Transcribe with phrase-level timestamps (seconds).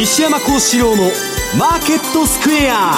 [0.00, 1.10] 西山幸四郎の
[1.58, 2.94] マーケットスクエア。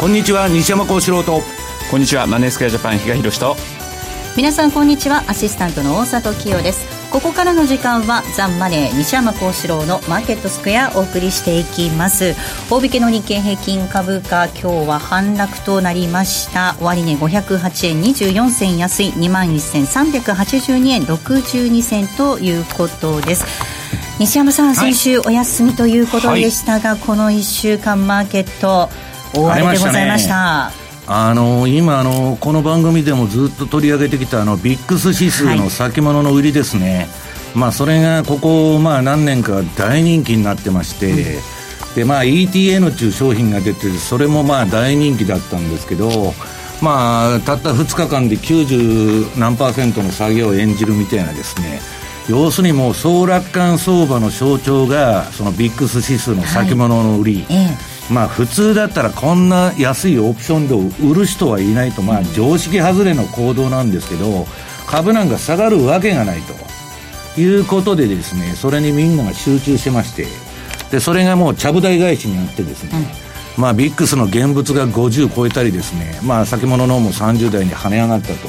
[0.00, 1.42] こんにちは西山幸四郎と。
[1.90, 3.54] こんにちはマネースクエアジャパン比嘉宏と。
[4.34, 5.24] 皆さんこんにちは。
[5.28, 12.34] アシスタントの大里清ですここからの時間はザンマネー西山幸四郎のマーケットスクエアお送りしていきます。
[12.70, 16.76] 大引けの日経平均株価今日は反落となりました。
[16.80, 23.44] 終値508円24銭安い21,382円62銭ということです。
[24.18, 28.88] 西山さん、先週お休みということでしたが、はい、この1週間マーケット
[29.34, 37.02] 大荒れでございましたあの今あの、この番組でもずっと取り上げてきたあのビックス指数の先物の売りですね、は
[37.54, 46.10] い、まあ、それがここ、まあ、何年か大人気になってまして、うん、でまあ、ETN という商品が出てそれもまあ大人気だったんですけど、
[46.82, 51.80] まあ、たった2日間で90何パーセントの下げを演じるみたいなですね。
[52.28, 64.46] 要するにもう総楽観相場の象徴がそのビックス指数の先物の売り、はいええまあ普通だったらこんな安いオプションで売る人はいないと、まあ常識外れの行動なんですけど、
[64.86, 66.54] 株なんか下がるわけがないと。
[67.40, 70.26] いうことでですね、それにみんなが集中してまして、
[70.90, 72.90] で、それがもうちゃぶ台返しにあってですね、
[73.56, 78.48] うん、まあビックスの現物が50超えたりですね、まあ先物のも30代に跳ね上がったと。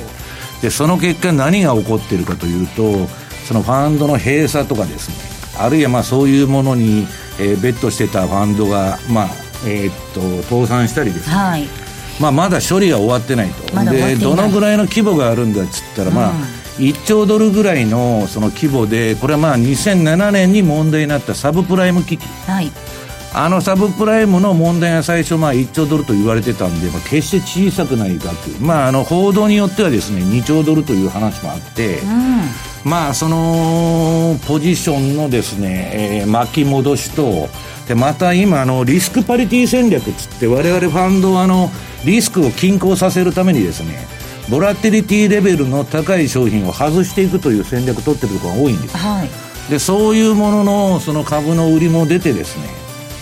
[0.62, 3.08] で、その結果何が起こっているかというと、
[3.46, 5.16] そのファンドの閉鎖とかですね、
[5.60, 7.08] あるいはまあそういうものに、
[7.40, 9.28] えー、ベットしてたファンドが、まあ、
[9.66, 11.68] えー、っと倒産したりですね、はい。
[12.20, 22.72] まあ、まだ処理は終わってないと、ま、でどのぐらいの規模があるんだっつったら、まあ、うん、1兆ドルぐらいのその規模で、これはまあ2007年に問題になったサブプライム危機、はい、
[23.34, 32.00] あのサブプライムの問題が最初、まあ、1兆ドルと言われてたんで、まあ、決して小さくない額、まあ、あの報道によってはですね2兆ドルという話もあって。
[32.00, 32.38] うん。
[32.84, 37.50] まあ、そのポジションのですね、えー、巻き戻しと、
[37.88, 41.70] でまた今あのリスクパリティ戦略つって我々ファンドはあの
[42.06, 44.06] リスクを均衡させるためにですね
[44.50, 49.30] ボラティリティレベルの高い商品を外していくという戦略を取ってるところが多いんです、はい、
[49.70, 52.68] でそういうもののその株の売りも出てですね、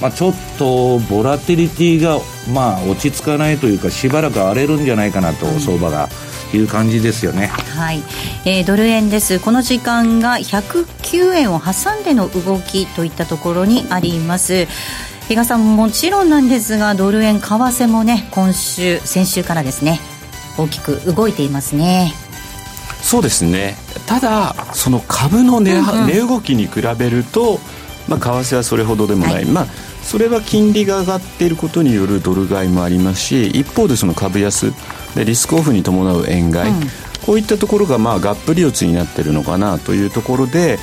[0.01, 2.19] まあ、ちょっとボラティリティが
[2.53, 6.09] まあ落ち着かないというかしばらく荒れるんじゃないかなと、相場が。
[6.53, 7.47] いう感じですよね。
[7.47, 8.01] はい、
[8.45, 9.39] えー、ドル円です。
[9.39, 14.67] この時間が109円を挟んでの動きといったところにあります。
[15.27, 19.99] 比嘉さんもちろんなんですがドル円為替もね今週先週からですね
[20.55, 22.13] 大きく動いていますね。
[23.01, 23.75] そうですね
[24.07, 27.59] ただその株の値,、値動きに比べると、
[28.07, 29.65] まあ、為替はそれほどでもない、はい、まあ
[30.03, 34.71] それは金利が上がっていることによるドル買いもありますし一方でその株安
[35.15, 36.87] でリスクオフに伴う円買い、うん、
[37.25, 40.77] こういったところがまあがっぷり四つになっているのかなというところで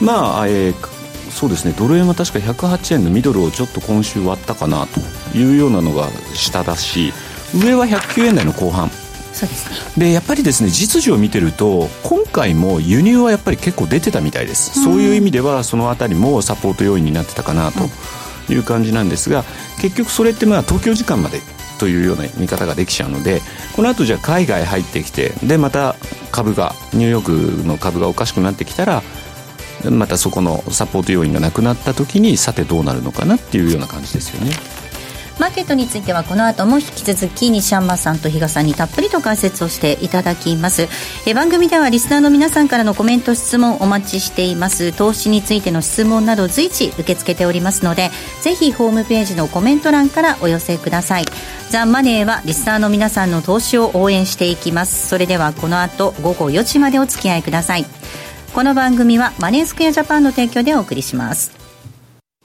[0.00, 1.74] まあ、えー、そうですね。
[1.78, 5.00] ドル円は確か108円のミドルをちょっと今週割ったかなと
[5.36, 7.12] いうようなのが下だし
[7.54, 8.90] 上は109円台の後半
[9.34, 9.68] そうです
[9.98, 10.06] ね。
[10.06, 19.44] でやっぱりですね実需を見てると今回も輸入はやっぱり結構出てたみたいです、うん、そういう意味ではその辺りもサポート要因になってたかなという感じなんですが
[19.80, 21.40] 結局それってまあ東京時間まで
[21.78, 23.40] というような見方ができちゃうので
[23.74, 25.96] この後じゃあ海外入ってきてでまた
[26.30, 29.02] 株がニューヨークの株がおかしくなってきたら
[29.90, 34.52] またそこのサポート要因がなくなった時にさてどうなるのかなっていうような感じですよね。
[35.38, 40.88] マーケットについてはこの後も引き続き西山さんと比嘉さんにたっぷりと解説をしていただきます。
[41.26, 44.92] え番組ではリスナーの皆さんからのコメント質問お待ちしています。
[44.92, 48.10] 投資についての質問など随時受け付けておりますので
[48.42, 51.24] ぜひホームページのコメント欄からお寄せください。
[51.70, 55.08] ザ・マネーはリスナーの皆さんの投資を応援していきます。
[55.08, 57.86] それではこの後午後4時までお付き合いください。
[58.54, 61.63] この番組はマネースクエアジャパンの提供でお送りします。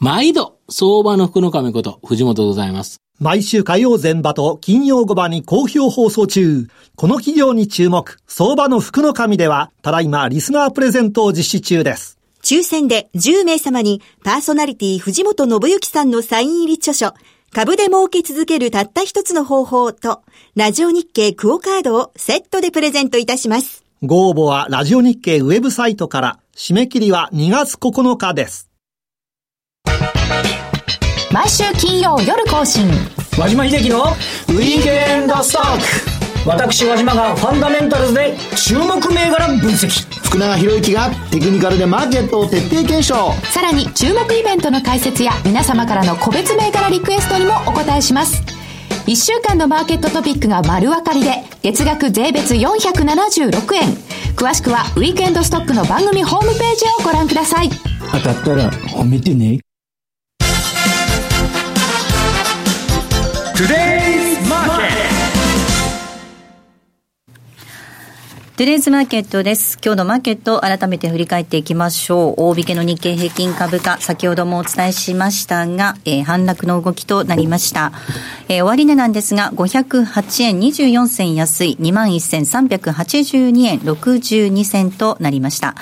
[0.01, 3.01] 毎度、相場の福の神こと、藤本でございます。
[3.19, 6.67] 毎週火曜前場と金曜後場に好評放送中。
[6.95, 12.17] この企業に注目、相場の福の神では、ただいまリスナープレゼントを実施中です。
[12.41, 17.13] 抽選で10名様に、パーソナリティ藤本信之さんのサイン入り著書、
[17.51, 20.21] 株で儲け続けるたった一つの方法と、
[20.55, 23.83] ラジオ日経クオカードをセットでプレゼントいたします。
[24.01, 28.68] ご応募はラジオ日経ウェブサイトから、締め切りは2月9日です。
[31.31, 32.89] 毎週金曜夜更新。
[33.37, 36.49] 和島秀樹のウィークエンドストック。
[36.49, 39.89] 私和島がファンダメンタルズで注目銘柄分析。
[40.23, 43.31] 福永博之がテクニカルでマーケットを徹底検証。
[43.51, 48.41] さらに注目イベントの解説や皆様からの個別銘柄リクエストにもお答えします。
[49.05, 53.95] 1週間のマーケットトピックが丸分かりで月額税別476円。
[54.35, 57.69] 詳しくはウィークエンドストックの番組ホームページをご覧ください。
[58.11, 59.59] 当たったら褒めてね。
[68.59, 69.77] トゥデイズマーケットです。
[69.81, 72.33] 今日のマーケットを改めて振り返っていきましょう。
[72.49, 77.93] 大引けの日経平均株価、先ほどもお伝えしましたが、えー、反落の動きとなりました。
[78.49, 85.75] えー、終値なんですが、508円24銭安い21,382円62銭となりました。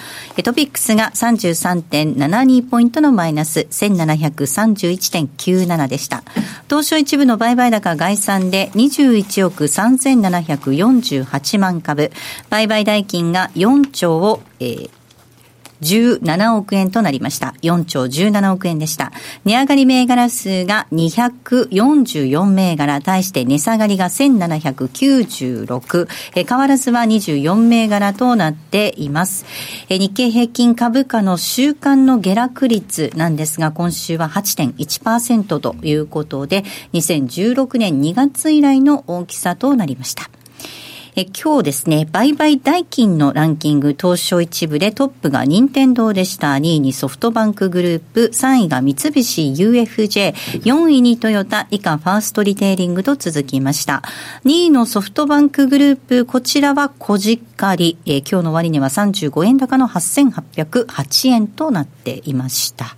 [0.43, 6.21] トピックスが33.72ポイントのマイナス1731.97でした。
[6.69, 12.11] 東証一部の売買高概算で21億3748万株、
[12.51, 14.89] 売売買代金が4兆を、えー、
[15.81, 17.53] 17億円となりました。
[17.61, 19.11] 4兆17億円でした。
[19.45, 29.45] 値上がり銘柄数が244銘柄、対して値下がりが1796、え変わらずは24銘柄となっています。
[29.89, 40.29] え日経平均株価の週間の下落率なんですが、今週は8.1%ということで、2016年2月以来の大きさとなりました。
[41.19, 46.53] え今日ですね、売買代金のランキング、東証一部でトップが任天堂でした。
[46.53, 54.03] 2位にソフトバンクグループ、3位が三菱 UFJ、4位にトヨタ、以下ファーストリテイリングと続きました。
[54.45, 62.95] 2位のソフトバンクグループ、こちらは小じっかり、え今日の終値は35円高の8808円となっていました。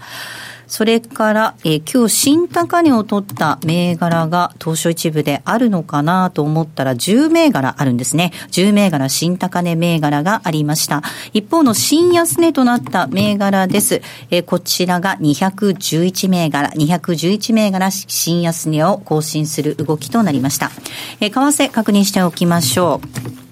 [0.70, 8.32] それから、えー、今日新高値を取った銘柄が東証一部であるのかなと思ったら10銘柄あるんですね。
[8.52, 11.02] 10銘柄新高値銘柄がありました。
[11.34, 14.02] 一方の新安値となった銘柄です。
[14.30, 20.70] えー、こちらが211銘柄、211銘柄新安値を更新する動きとなりました。
[21.20, 23.02] えー、為替確認しておきましょ
[23.46, 23.49] う。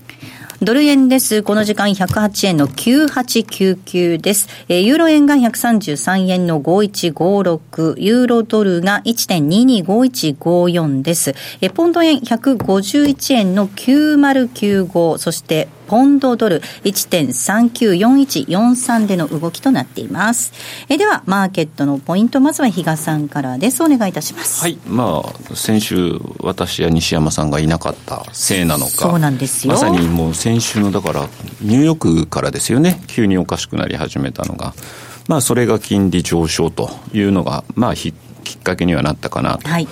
[0.59, 1.43] ドル円です。
[1.43, 4.49] この時間108円の9899です。
[4.67, 11.35] えー、ユーロ円が133円の5156、ユーロドルが1.225154です。
[11.61, 20.51] えー、ポンド円151円の9095、そしてポンドドル1.394143での動きとなっています。
[20.89, 23.83] えでは、マーケットのポイント、まずは比嘉さんからです。
[23.83, 24.61] お願いいたします。
[24.61, 24.77] はい。
[24.85, 28.91] まあ、先週、私や西山さんがいなかったせいなのか。
[28.91, 29.73] そうなんですよ。
[29.73, 31.27] まさにもう先週の、だから、
[31.61, 33.01] ニューヨークからですよね。
[33.07, 34.73] 急におかしくなり始めたのが。
[35.27, 38.13] まあ、それが金利上昇というのが、まあ、きっ
[38.63, 39.67] かけにはなったかなと。
[39.67, 39.87] はい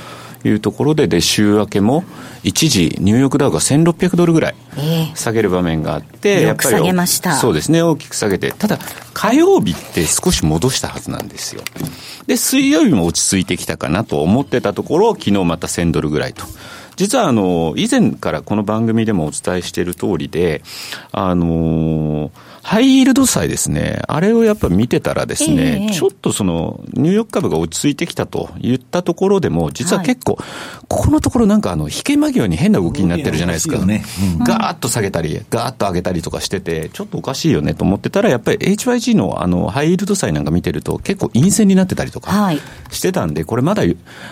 [0.48, 2.04] いうところで、で、週明けも、
[2.44, 4.56] 一時、ニューヨークダウが1600ドルぐらい
[5.16, 6.76] 下げる場面があって、やっぱり、
[7.38, 8.80] そうですね、大きく下げて、ただ、
[9.14, 11.64] 火曜日って少し戻したはずなんですよ。
[12.28, 16.44] で、水曜日も落ち着いてきたかなと思ってたところ、昨日また1000ドルぐらいと。
[16.96, 20.62] 実はあの、以前からこの番組でもお伝えしている通りで、
[21.12, 33.86] あのーハイイールド債ですね、あれをやっぱ見てたらですね、えー、ちょっとその、ニューヨーク株が落ち着いてきたと言ったところでも、実は結構、はい、ここのところなんかあの、引け間際に変な動きになってるじゃないですか。
[33.86, 34.04] ね
[34.40, 42.52] うん、ガーッと下げたり、ガーッと上げたりとかしてて、ちょっとおかしいよねと思ってたら、やっぱり HYG のあの、ハイイールド債なんか見てると、結構陰線になってたりとか
[42.90, 43.84] してたんで、これまだ、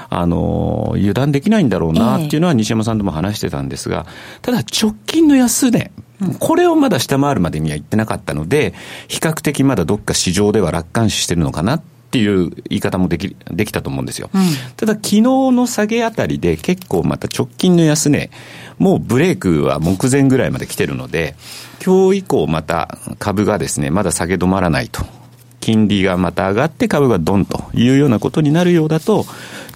[0.09, 4.07] あの、油断できないんだろうなっていうのは西山さんとも話してたんですが、
[4.41, 5.91] ただ直近の安値、
[6.39, 8.73] これをまだ下回るまでには行ってなかったので、
[9.07, 14.29] 比較的まだどっか市場では楽観視してるのかなっていう言い方もできできたと思うんですよ。
[14.33, 14.41] うん、
[14.77, 18.29] ただ、昨日の下げあたりで結構また直近の安値、
[18.77, 21.35] もうブレイクは目前ぐらいまで来てるので、
[21.83, 25.03] 今日以降また株がですね、まだ下げ止まらないと。
[25.59, 29.25] 金利がまた上がって株がドンというようなことになるようだと、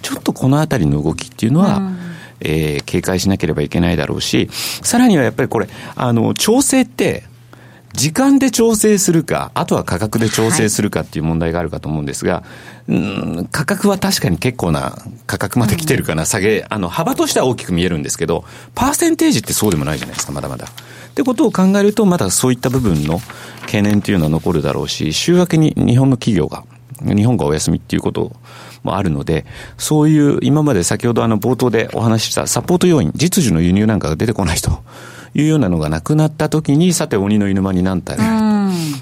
[0.02, 2.07] ちょっとこのあたりの動きっていうのは、うん
[2.40, 7.24] えー、警戒しなければいけないだろうし、さらにはやっぱりこれ、あの、調整って、
[7.94, 12.44] 時間で調整するか、あとは価格で調整するかっていう問題があるかと思うんですが、は
[12.88, 12.94] い、う
[13.42, 20.66] ん価格は確かに結構な価格まで来てるかな、下げ、あの、幅としては大きく見えるんですけど、パーセンテージってそうでもないじゃないですか、まだまだ。
[20.66, 23.20] ってことを考えると、まだそういった部分の
[23.62, 26.64] 懸念というのは残るだろうし、週明けに日本の企業が、
[27.02, 28.36] 日本がお休みっていうことを
[28.82, 29.44] もあるので、
[29.76, 34.82] そういう今まで先ほどあの冒頭でお話ししたサポート要因、実需の輸入なんかが出てこないと
[35.34, 38.18] いうようなのがなくなったときに、さて鬼の犬間に何体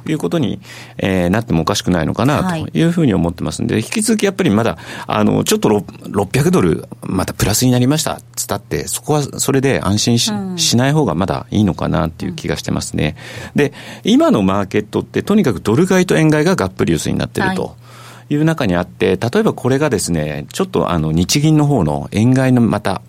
[0.04, 0.60] ということに、
[0.98, 13.16] えー、なってもおかしくないのかなというふうに思ってますんで、引き続きやっぱりまだ、あの、ちょっと600ドル、またプラスになりましたつったって、そこはそれで安心し,、しない方がまだいいのかなっていう気がしてますね。
[13.54, 13.72] で、
[14.04, 17.62] 今のマーケットってとにかくドル買いと円買いががっぷり薄になってると。
[17.62, 17.85] はい
[18.28, 23.02] いう中にあって、例えばこれがですね、ちょっとあの日銀の方の円買いのまた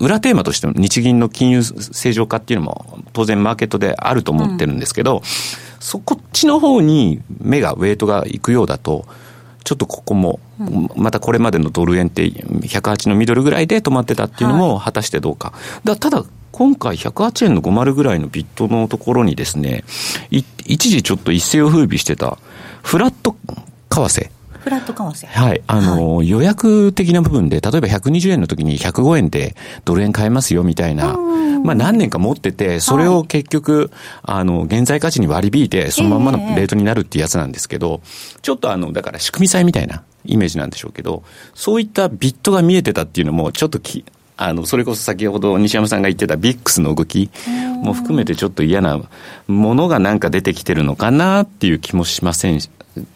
[0.00, 5.22] 裏テーマとしての日銀の金融正常化っていうのも当然マーケットであると思ってるんですけど、うん
[5.84, 9.04] そこっちの方に目が、ウェイトがいくようだと、
[9.64, 10.40] ちょっとここも、
[10.96, 15.52] またこれまでのドル円って108のミドルぐらいで止まってたっていうのも果たしてどうか。
[15.84, 19.84] だただ、今回108円の50ぐらいのビットのところにですね、
[20.30, 22.38] 一時ちょっと一世を風靡してた、
[22.82, 23.36] フラット
[23.90, 24.30] 為替。
[24.64, 25.26] フラット為替。
[25.26, 25.62] はい。
[25.66, 29.54] あの、はい、予約的な部分で、例えば120円の時に105円で
[29.84, 31.18] ドル円買えますよみたいな、
[31.62, 33.90] まあ何年か持ってて、それを結局、はい、
[34.22, 44.06] あの、現在価値に割り引いて、そのまんまのレートになるっていうやつなんですけど、えー、ちょっとあの、だから仕組み債みたいなイメージなんでしょうけど、そういったビットが見えてたっていうのも、ちょっとき、
[44.36, 47.30] あの、それこそ先ほど西山さんが言ってたビックスの動き
[47.82, 49.00] も含めてちょっと嫌な
[49.46, 52.60] ものがなんか出てきてるのかなっていう気もしません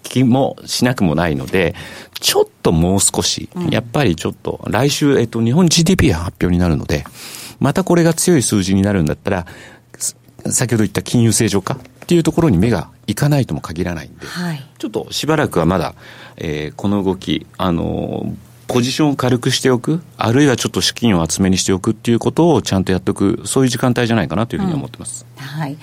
[0.03, 1.75] 気もしなくもないので、
[2.21, 7.05] ちょっともう少し、やっぱりちょっと、来週、えっと、日本 GDP 発表になるので、
[7.61, 9.47] またこれが強い数字になるんだったら、
[10.47, 15.95] 先ほど言った金融正常化っていうところに目がいかないとも限らないんで、はい、ちょっとしばらくはまだ、
[16.37, 18.35] えー、この動き、あの
[18.69, 25.27] ポジションを軽くしておく、あるいはちょっと資金を厚めにしておくっていうことをちゃんとやっておく、そういう時間帯じゃないかなというふうに思ってます。
[25.37, 25.77] うん、はい。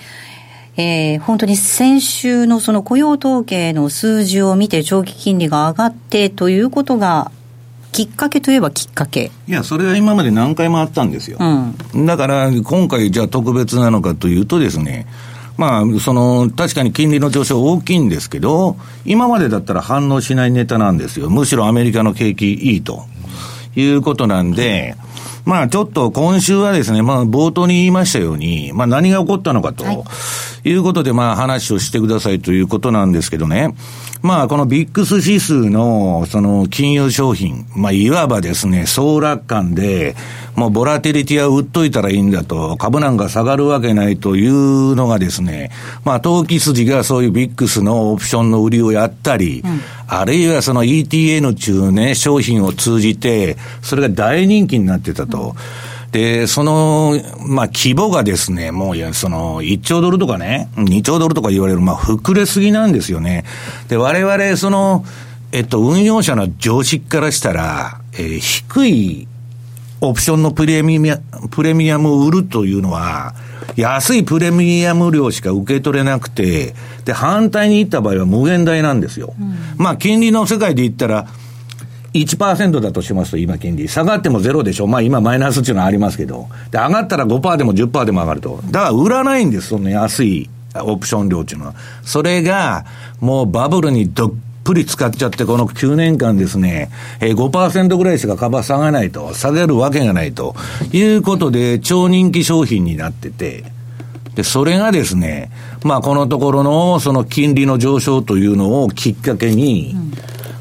[0.78, 7.30] えー、本当に先週のその雇用統計の数字を見て長期金利が上がってということが
[7.92, 11.38] きっかけといえばきっかけいや、それは今まで何回もあったんですよ。
[11.40, 15.06] うん、だから、今回じゃあ特別なのかというとですね、
[15.56, 21.30] まあ、その、確かに金利の上昇大きいんですけど、今までだったら反応しないネタなんですよ。
[21.30, 23.04] むしろアメリカの景気いいと
[23.74, 24.96] いうことなんで、
[25.46, 29.84] まあちょっと今週はですね、まあ冒頭に言いましたように、まあ何が起こったのかと、
[30.64, 33.72] いうことでまあ話をしてくださいということなんですけどね。
[34.22, 40.16] まあこのビックス指数のその金融商品、まあいわばですね、総楽観で、
[40.56, 45.70] もうボラティリティは売っといたらいいんだと、株なんか下がるわけないというのがですね、
[46.04, 55.35] まあ投機筋がそういうビックスのオプションの売りをやったり、うん、あるいはその ETN 中ね、商品を通じて、それが大人気になってたと。
[55.44, 63.44] うん、で、その、まあ、規模がですね、もう、その、1兆ドルとかね、2兆ドルとか言われる、まあ、膨れすぎなんですよね。
[63.88, 65.04] で、我々、その、
[65.52, 69.28] えっと、運用者の常識からしたら、えー、低い
[70.00, 71.18] オプションのプレミア、
[71.50, 73.34] プレミアムを売るというのは、
[73.76, 76.74] 安いプレミアム量しか受け取れなくて、
[77.04, 79.34] で、反対に言った場合は無限大なんですよ。
[79.38, 81.26] うん、まあ、金利の世界で言ったら、
[82.22, 83.88] 1%だとしますと、今金利。
[83.88, 84.86] 下がってもゼロでしょ。
[84.86, 86.48] まあ今マイナスっていうのはありますけど。
[86.70, 88.60] で、上がったら5%でも10%でも上がると。
[88.70, 91.74] だから売らないんです、その安いオプション量っていうのは。
[92.02, 92.84] それが、
[93.20, 94.32] もうバブルにどっ
[94.64, 100.56] ぷり使っちゃって、この9年間ですね、えー、5%ぐらいしか株は下がないと、下げるわけがないと
[100.92, 103.64] いうことで、超人気商品になってて、
[104.34, 105.50] で、それがですね、
[105.82, 110.12] まあ、このところの、その金利の上昇というのをきっかけに、うん、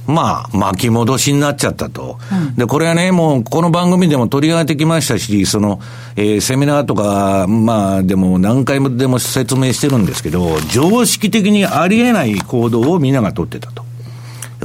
[0.08, 2.56] まあ、巻き戻しになっちゃったと、うん。
[2.56, 5.80] で、これはね、もう、この番組でも取り上げてきましたし、その、
[6.16, 13.84] えー、セミナーとか、まあ、でも何回もでも説明してるんですけど、常識的にありえない行動をみんなが取ってたと。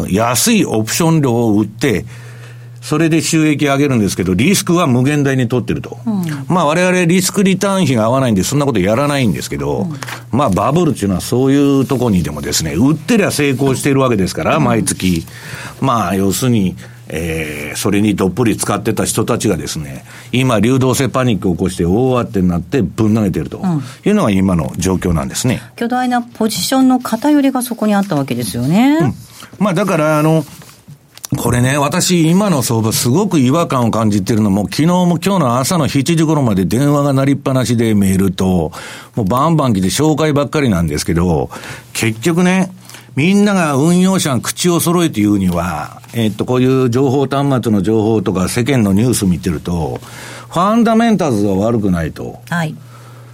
[0.08, 2.04] 安いオプション料を売って、
[2.80, 5.98] それで収益上げるんですけど、リスクは無限大に取ってると。
[6.06, 9.98] うん、まあ我々リスクリターン比が合わないんで、そんなことやらないんですけど、うん、
[10.32, 15.24] まあバブルっていうのはそういうとこにでもですね、売ってりゃ成功してるわけですから、毎月。
[15.80, 16.76] まあ要するに、
[17.12, 23.60] えー、それにどっぷり使ってた人たちがですね、今、流動性パニックを起こして大当てになってぶん投げてると
[24.04, 25.60] いうのが今の状況なんですね。
[25.76, 28.98] 巨大なポジションの偏りがそこにあったわけですよね。
[29.00, 29.14] うん、
[29.58, 30.44] まあだから、あの、
[31.40, 38.72] これね、私、今の相場、すごく違和感を感じてるのも、昨日も今日の朝の7時頃まで電話が鳴りっぱなしでメールと、
[39.16, 41.48] もうバンバン来て紹介ばっかりなんですけど、
[41.94, 42.70] 結局ね、
[43.16, 49.98] みんなが運用者が口を揃えて言うには、えっと、こういう情報端末の情報とか世間のニュース見てると、
[50.50, 52.42] ファンダメンタルズは悪くないと。
[52.50, 52.76] はい。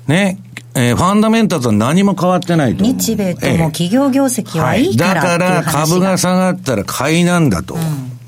[0.07, 0.39] ね。
[0.79, 2.85] えー、ファンダメンタルズは何も変わってないと。
[2.85, 7.77] 日米とも企業業績はいいから、はい、だから株が下がったら買いなんだと。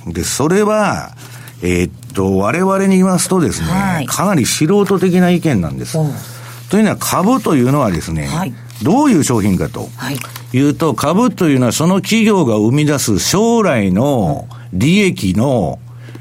[0.06, 1.14] うん、で、それは、
[1.62, 5.98] えー、っと、我々に言いますとですね、はい、かなり素人的な意見なんです。
[6.70, 9.90] というのは株というのはですね、はい、どういう商品かと
[10.54, 15.78] いうと、株というのはその企業が生み出す将来の利益の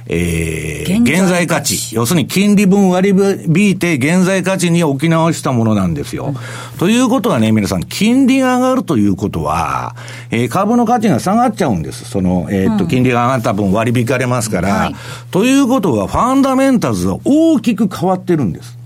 [0.10, 1.96] えー、現在価値。
[1.96, 6.28] 要するに金利分割り引いて現在価値に置き直したものなんですよ。
[6.28, 9.96] うん、ということはね、皆さん、金利が上がるということは、
[10.32, 12.06] えー、株の価値が下がっちゃうんです。
[12.06, 14.96] その、えー、っと、金利が上がった分割り引かれますから、はい、
[15.32, 18.78] ということは、ファンダメンタルズは大きく変わってるんです。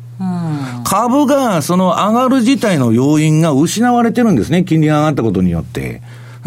[0.83, 4.63] 株がその上がる自体の要因が失われてるんですね。
[4.63, 6.01] 金利が上がったことによって。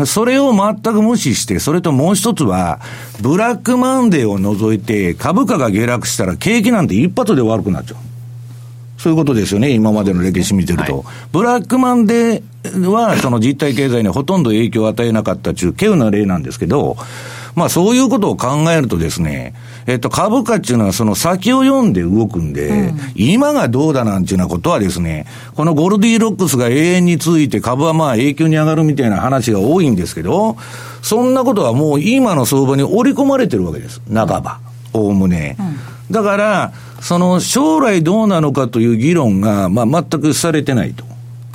[0.06, 2.80] それを全く無視して、それともう一つは、
[3.20, 7.98] ブラックマンデーを除いて、株価が下落したら景気なんて一発で悪くなっちゃう。
[8.98, 10.98] そういうことですよね、今までの歴史見てると。
[10.98, 16.96] はい、ブラックマンデーは、その実体経済にほとんど影響を与えなかったという、稀有な例なんですけど、
[17.54, 19.54] まあそういうことを考えるとですね、
[19.86, 30.56] えっと、株価っていうのはその先を読んで動くんで、うん、今がどうだなんていうようなことはですね、このゴルディロックスが永遠に続いて株はまあ永久に上がるみたいな話が多いんですけど、
[31.02, 34.00] そんなことはもう今の相場に織り込まれてるわけです。
[34.12, 34.60] 半ば。
[34.92, 35.56] おおむね。
[36.10, 41.04] だから、その将来どうなのかという議論が、まあ全くされてないと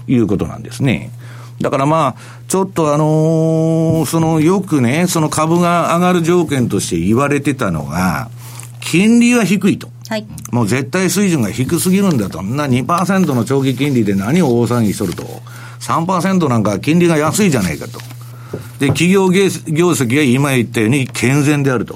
[0.08, 1.12] いうことなんですね。
[1.62, 2.16] だからまあ、
[2.48, 8.30] ちょっとあのー、そのよくね、その株が上がる条件として言われてたのが、
[8.80, 9.90] 金利は低いと。
[10.08, 12.42] はい、もう絶対水準が低すぎるんだと。
[12.42, 15.24] な2%の長期金利で何を大騒ぎしとると。
[15.82, 18.00] 3%なんか金利が安いじゃないかと。
[18.80, 21.96] で、企業業績が今言ったように健全であると。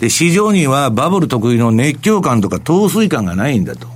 [0.00, 3.93] で、市場にはバブル特有の熱狂感とか陶酔感がないんだと。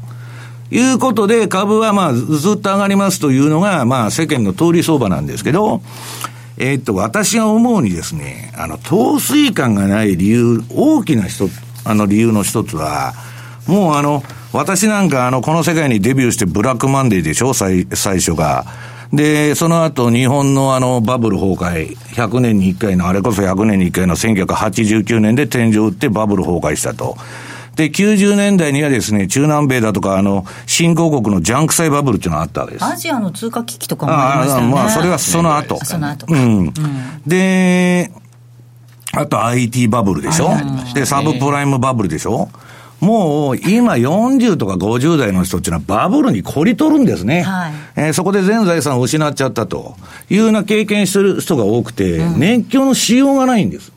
[0.70, 5.80] いうことで、株はまあずっと上がりますというのが、まあ世間の通り相場なんですけど、
[6.58, 11.48] えー、っと、私が思うにですね、あの、陶酔感がない理由、大きな人、
[11.84, 13.14] あの理由の一つは、
[13.66, 14.22] もうあの、
[14.52, 18.66] 私なんかあの、この世界にデビューしてブラックマンデーでしょ最、最初が。
[19.12, 27.16] で、その後日本のあのバブル崩壊、100年に1回の、あれこそ100年に1回の1989年で天井を打ってバブル崩壊したと。
[27.78, 32.84] で、90年代にはですね、中南米だとか、あの、新興国のジャンク債バブルっていうのがあったわけです。
[32.84, 34.72] アジアの通貨危機とかもありましたよね。
[34.72, 35.78] あまあ、それはその後。
[35.84, 36.26] その後。
[36.28, 36.58] うん。
[36.58, 36.72] うん、
[37.24, 38.10] で、
[39.12, 42.48] あと IT バブルでしょ、ね、で、サブプライムバブルでしょ？
[42.98, 47.42] もう今40とか50代の人っていうのはバブルに凝り取るんですね。
[47.42, 49.94] はい、えー、そこで全財産を失っちゃったと
[50.28, 53.92] いうような経験してる人が多くて、うん、熱狂のしようがないんです。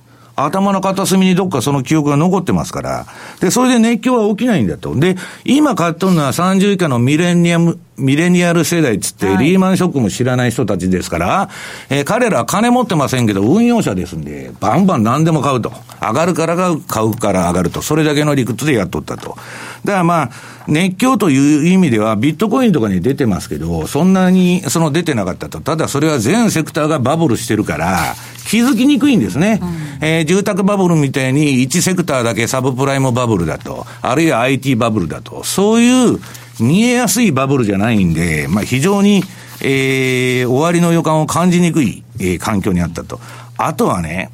[0.46, 3.06] 頭の片隅にどっかその記憶が残ってますから。
[3.40, 4.96] で、それで熱狂は起きないんだと。
[4.96, 11.50] で、今買っとるのは30以下のミレニアム、ミレニアル世代っつって、リーマンショックも知らない人たちですから、
[11.90, 15.72] えー、彼らは金持ってませんけど、運用者ですんで、バンバン何でも買うと。
[16.02, 17.82] 上がるから買う、買うから上がると。
[17.82, 19.36] それだけの理屈でやっとったと。
[19.84, 20.30] だからまあ、
[20.68, 25.60] 熱狂という意味では、ビットコインとかに出てますけど、そんなにその出てなかったと。
[25.60, 28.16] ただそれは全セクターがバブルしてるから、
[28.48, 29.60] 気づきにくいんですね。
[29.62, 36.20] うん、えー、住宅バブルみたいに1セクターだけサブプライムバブルだと、あるいは IT バブルだと、そういう
[36.62, 39.24] 見えやすいバブルじゃないんで、まあ非常に、
[39.62, 43.20] えー、終わりの予感を感じにくい、えー、環境にあったと。
[43.58, 44.32] あとはね、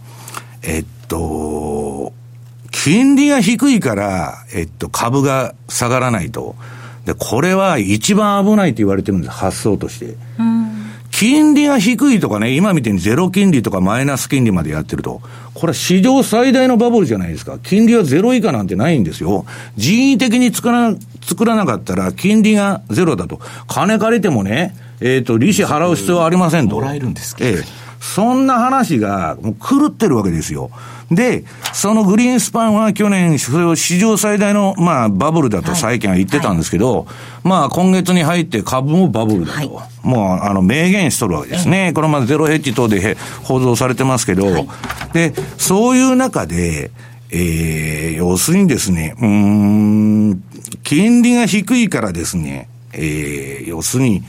[0.61, 2.13] えっと、
[2.71, 6.55] 金利が低いから、えっと、株が下がらないと。
[7.05, 10.17] で、これは一番危ないと言われてるんです、発想として。
[11.19, 15.19] 金利が低いとかね、今みたいにゼロ金利とかマイナス金利までやってると、
[15.55, 17.57] これは史上最大のバブルじゃないですか。
[17.57, 19.47] 金利はゼロ以下なんてないんですよ。
[19.77, 23.39] 人為的に作ら作らなかったら、金利がゼロだと。
[23.67, 26.75] 金借りてもね、えっ、ー、と、利子払う必要はありませんと。
[26.75, 30.69] もらえるんですけど、ええそんな話がもう狂ってるわけですよ。
[31.11, 37.07] で、そのグリーンスパンは去年、それを史上最大の、まあ、バブルだと債券は言ってたんですけど、はいはい、
[37.43, 39.75] まあ、今月に入って株もバブルだと。
[39.75, 41.93] はい、もう、あの、明言しとるわけですね。
[41.93, 44.67] これまでゼロヘッジ等で報道されてますけど、
[45.13, 46.91] で、そういう中で、
[47.29, 50.43] えー、要するにですね、うん、
[50.83, 54.23] 金利が低いからですね、えー、要するに、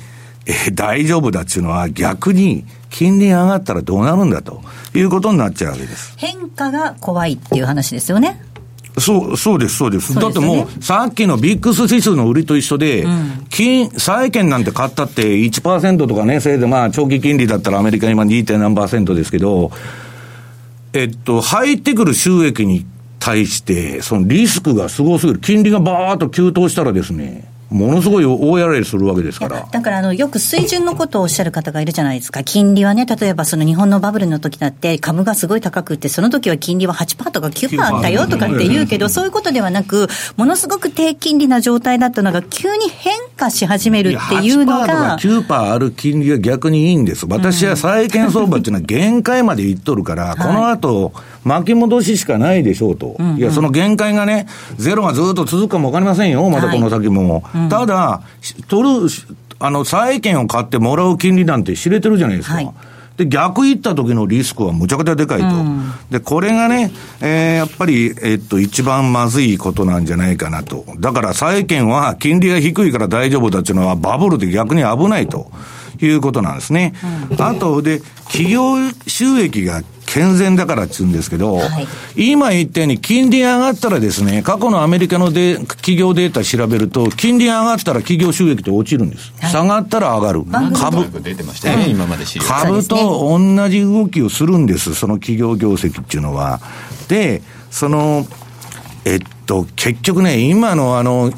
[0.48, 4.62] えー、大丈夫だっていうのは逆に、金利が上がったらどうなるんだと
[4.94, 6.14] いうことになっちゃうわけです。
[6.16, 8.40] 変化が怖いっていう話ですよね。
[8.98, 10.08] そう、そうです、そうです。
[10.08, 18.58] ですね、だってもう、さっきのビックス指数の売りと一緒で、うん、金、債券なんて買ったって1%とかね、せいでまあ、長期金利だったらアメリカ今 2.
[18.58, 19.70] 何パーセントですけど、
[20.94, 22.86] えっと、入ってくる収益に
[23.20, 25.38] 対して、そのリスクがすごすぎる。
[25.38, 29.66] 金利がバーっと急騰したらですね、ものすごい大やられするわけですから。
[29.70, 32.42] だからあの、よく水準のことをおっしゃる方がいるじゃないですか。
[32.42, 45.18] 金利はね、例えばその日本のバブルの時だって株がすごい高くって、その時は金利は8%とか9%あったよとかって言うけど、そういうことではなく、ものすごく低金利な状態だったのが急に変化し始めるっていうのが。
[45.18, 47.26] 8%とか9%ある金利は逆にいいんです。
[47.28, 51.12] 私は債券相場っていうのは限界までいっとるから、この後、
[51.48, 53.16] 巻き戻ししかないでしょうと。
[53.36, 56.48] いや、その限界がね、ゼロがずっと続くかもわかりませんよ。
[56.50, 57.42] まだこの先も。
[57.70, 58.22] ただ、
[58.68, 59.08] 取る、
[59.58, 62.56] あの、債券を買ってもらう金利なんて知れてるじゃないですか。
[62.56, 62.70] はい
[63.18, 65.46] で、逆行った時のリスクはむちゃくちゃでかいと。
[66.08, 70.84] で、これがね、えー、やっぱり、えっと、一番まずいことなんじゃないかなと。
[71.00, 75.50] だから債券は金利が低いから大丈夫だっていうのはバブルで逆に危ないと。
[76.00, 76.94] いうことなんですね。
[77.38, 81.66] あとで、企業収益が健全だからって言うんですけど、は
[82.16, 89.32] い、今言ったように金利上がったらですね、過去のアメリカので企業データ調べると、金利上がったら企業収益って落ちるんです。
[89.38, 90.44] はい、下がったら上がる。
[90.74, 91.20] 株。
[91.20, 96.60] 出てましたね、今まで株と同じ動きをするんです、その企業業績っていうのは。
[97.08, 98.26] で、その、
[99.04, 101.30] えっと、結局ね、今のあの、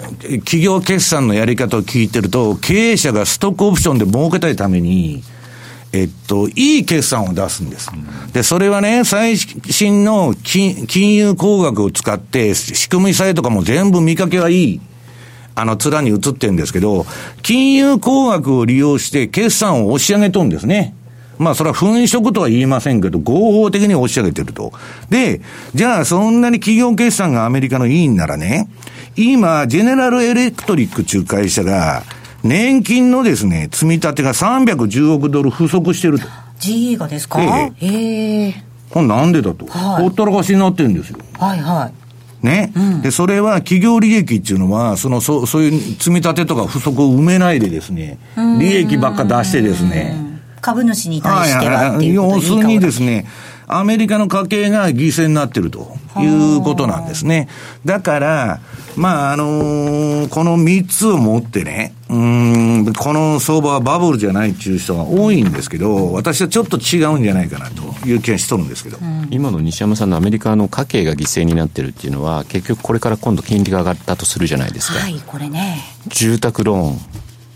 [0.44, 5.24] 企業決算のやり方を聞いてると、経営者がストックオプションで儲けたいために、
[5.92, 7.90] えっと、いい決算を出すんです。
[8.32, 14.80] で、それはね、最新の金金融工学を使って、仕組みさえとかも全部見かけはいい。
[15.56, 17.06] あの、面に映ってるんですけど、
[17.42, 20.94] 金融工学を利用して決算を押し上げとんですね。
[21.38, 24.72] まあ、それは粉飾とは言いませんけど、合法的に押し上げてると。
[25.08, 25.40] で、
[25.74, 28.68] じゃあ、そんなに企業決算がアメリカのいいんならね、
[29.16, 32.04] 今、ジェネラルエレクトリックっていう会社が、
[32.42, 36.26] 年金のですね、積み立てが310億ドル不足してると。
[36.58, 37.40] GE がですか？
[37.40, 39.66] ええええこれなんでだと？
[39.66, 41.18] はい、ほったらかしになってるんですよ。
[41.38, 41.90] はいは
[42.42, 42.46] い。
[42.46, 48.18] ね、うん、で、それは企業利益っていうのは、その、そそういう積み立てとか不足を埋めないでですね、
[48.58, 50.40] 利益ばっか出してですね。
[50.62, 53.26] 株主に対してはっていう要するにですね、
[53.66, 56.26] アメリカの家計が犠牲になってるとい
[56.56, 57.48] うことなんですね。
[57.84, 58.60] だから、
[58.96, 74.98] まあ、あのー、この3つを持ってね、うん、この相場はバブルじゃないっていう人が多いんですけど、私はちょっと違うんじゃないかなという気がしとるんですけど、うん、今の西山さんのアメリカの家計が犠牲になってるっていうのは、結局これから今度金利が上がったとするじゃないですか。
[74.98, 75.84] はい、これね。
[76.08, 76.98] 住宅ローン、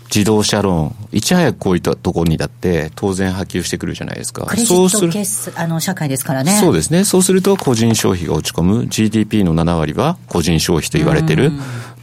[0.05, 4.45] 自動車ローン、いち早くこういったところにだって当然波及してくるじゃないですか。
[4.45, 6.53] クレジットあの社会ですからね。
[6.61, 7.03] そうですね。
[7.03, 11.51] そうすると個人消費が落ち込む GDP の7割は個人消費と言われてる。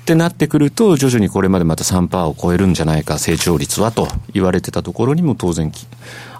[0.03, 5.73] ってなってくると、徐々にこれまでまた3%を超えるんじゃないか、成長率はと言われてたところにも当然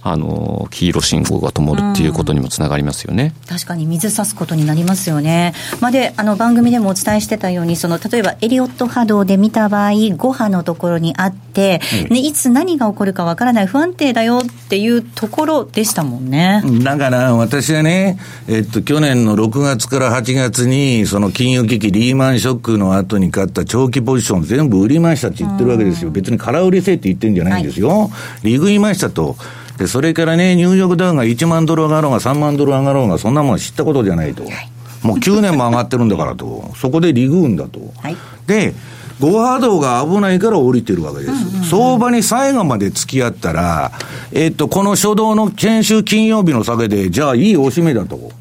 [0.05, 3.35] あの、黄色信号が灯るっていうことにもつながりますよね。
[3.49, 5.55] 確かに水差すことになりますよね。
[5.81, 16.65] まあ、で、あの、番組でもお伝えしてたように、その、例えばエリオット波動で見た場合、5波のところにあって、ね、いつ何が起こるかわからない、不安定だよっていうところでしたもんね。
[16.83, 26.11] だから、私はね、えっと、去年の6月から8月に、その金融危機、リーマンショックの後に買った長期ポジション全部売りましたって言ってるわけですよ。
[26.11, 27.89] 別に空売りせって言ってんじゃないんですよ。
[27.89, 28.09] は
[28.43, 29.37] い、利食いましたと。
[29.79, 34.45] で、それからね、ニューヨークダウンが1万ドル上がろうが3万ドル上がろうが、そんなもん知ったことじゃないと。
[34.45, 34.71] はい、
[35.03, 36.71] もう9年も上がってるんだからと。
[36.77, 37.81] そこでリグーンだと。
[38.03, 38.75] はい、で、
[39.21, 41.71] ご波動が危ないから降りてるわけです。
[41.71, 43.93] 相場に最後まで付き合ったら、
[44.33, 48.33] えっと、この初動の研修金曜日の下げで、じゃあいいおしめだと。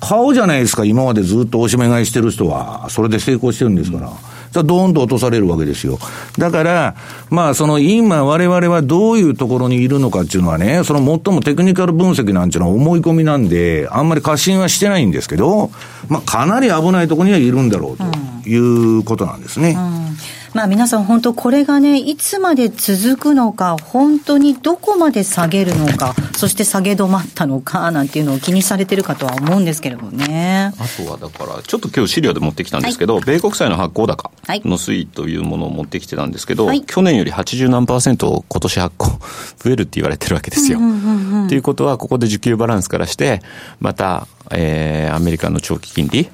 [0.00, 2.88] 買おうじゃないですか、今までずっとおしめ買いしてる人は。
[2.90, 4.08] それで成功してるんですから。
[4.08, 5.98] うんドーンと落とされるわけですよ。
[6.38, 6.94] だから、
[7.30, 15.70] まあ、その今我々はどういうところにいるのかっていうのはね、その最もテクニカル分析なんていうのは思い込みなんで、あんまり過信はしてないんですけど、
[16.08, 19.70] まあ、かなり危ないところにはいるんだろうということなんですね。
[19.70, 20.16] うんうん
[20.54, 30.72] まあ、皆さん本当これがね、いつまで続くのか、本当にどこまで下げるのか、そして下げ止まったのか、なんていうのを気にされてるかとは思うんですけれどもね。
[30.78, 39.08] あとはだから、ちょっと今日資料で持ってきたんですけど、はい、米国債の発行高の推移というものを持ってきてたんですけど、はい、去年より80何パーセント今年発行
[39.58, 40.78] 増えるって言われてるわけですよ。
[41.48, 43.42] ということは、ここで需給バランスからして、
[43.80, 46.28] また、えー、アメリカの長期金利っ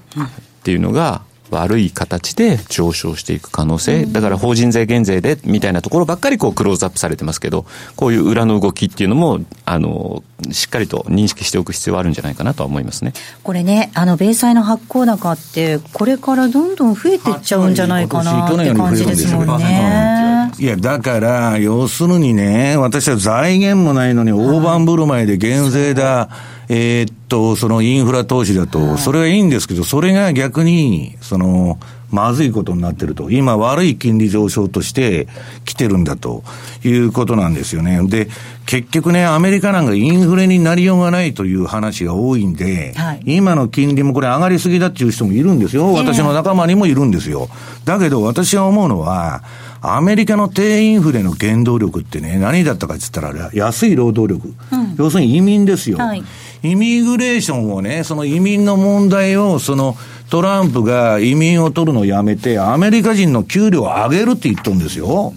[0.63, 13.13] ていうのが、悪い形で上昇していく可能性、だから法人税減税でみたいなところばっかりこうクローズアップされてますけど、こういう裏の動きっていうのも、あの、しっかりと認識しておく必要はあるんじゃないかなとは思いますね。
[13.43, 20.51] これね、あの、米債の発行高って、これからどんどん増えていっちゃうんじゃないかなって感じですもんね。
[20.59, 26.29] いや、だから、要するにね、私は財源もないのに大盤振る舞いで減税だ、
[26.73, 31.81] えー、っと、そのインフラ投資だと、それはいいんですけど、それが逆に、その、
[32.13, 33.33] まずいことになってると。
[33.33, 35.27] 今悪い金利上昇として
[35.65, 36.45] 来てるんだと
[36.85, 38.01] いうことなんですよね。
[38.07, 38.29] で、
[38.67, 45.93] 結局ね、アメリカなんかインフレになりようがないという話が多いんで、はい、今の金利もこれ上がりすぎだっていう人もいるんですよ。
[45.93, 47.49] 私の仲間にもいるんですよ。
[47.85, 49.43] だけど私は思うのは、
[49.83, 54.55] アメリカの低インフレの原動力ってね、何だったかって言ったら、安い労働力。
[54.73, 55.99] うん、要するに移民ですよ。
[55.99, 56.23] はい
[56.63, 59.97] イミグレーションをね、その移民の問題を、その
[60.29, 65.33] トランプが移民を取るのをやめて、アメリカ人の給料を上げるって言っとるんですよ。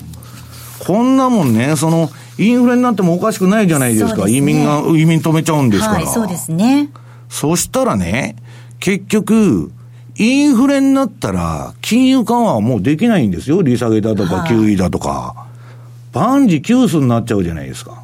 [0.80, 4.24] こんなもんね、そのインフレになってもおかしくないじゃないですか。
[4.24, 5.94] すね移民が、移民止めちゃうんですから。
[5.96, 6.90] はい、そうですね。
[7.30, 8.36] そしたらね、
[8.80, 9.72] 結局、
[10.18, 13.62] インフレになったら、金融緩和はもうできないんですよ。
[13.62, 15.48] 利下げだとか、はい QE だとか。
[16.12, 18.04] 万事休すになっちゃうじゃないですか。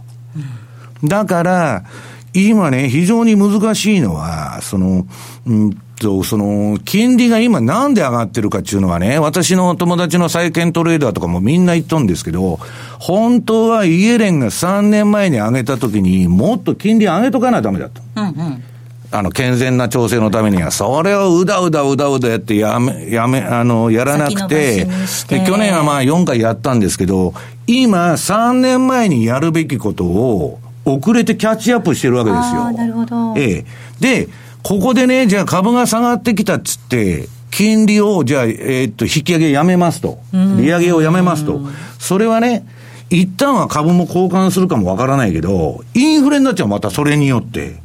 [1.03, 1.83] だから、
[2.33, 5.05] 今ね、非常に難しいのは、その、
[5.45, 12.59] うんと、その、金利が今なんで上がってるかっていうのはね、私の友達の債券トレーダーとかもみんな言っとるんですけど、
[12.99, 18.01] 本当はイエレンが3年前に上げた時にもっと金利上げとかないとダメだと。
[18.15, 18.63] うんうん。
[19.11, 24.85] あの、健全な調整のためには、それをうだうだうだうだやってやめ、やめ、あの、やらなくて
[25.27, 27.33] で、去年はまあ4回やったんですけど、
[27.65, 32.71] 今、3年前にやるべきことを、遅れてキャッチアップしてるわけですよ。
[32.71, 33.33] なるほど。
[33.37, 33.65] ええ。
[33.99, 34.29] で、
[34.63, 40.19] ここでね、じゃあ株が下がってきたっつって、金利を、じゃあ、えーっと、引き上げやめますと。
[40.33, 41.61] 利上げをやめますと。
[41.97, 42.65] それはね、
[43.09, 47.81] 一旦は株も交換するかもわからないけど、インフレになっちゃう、またそれによって。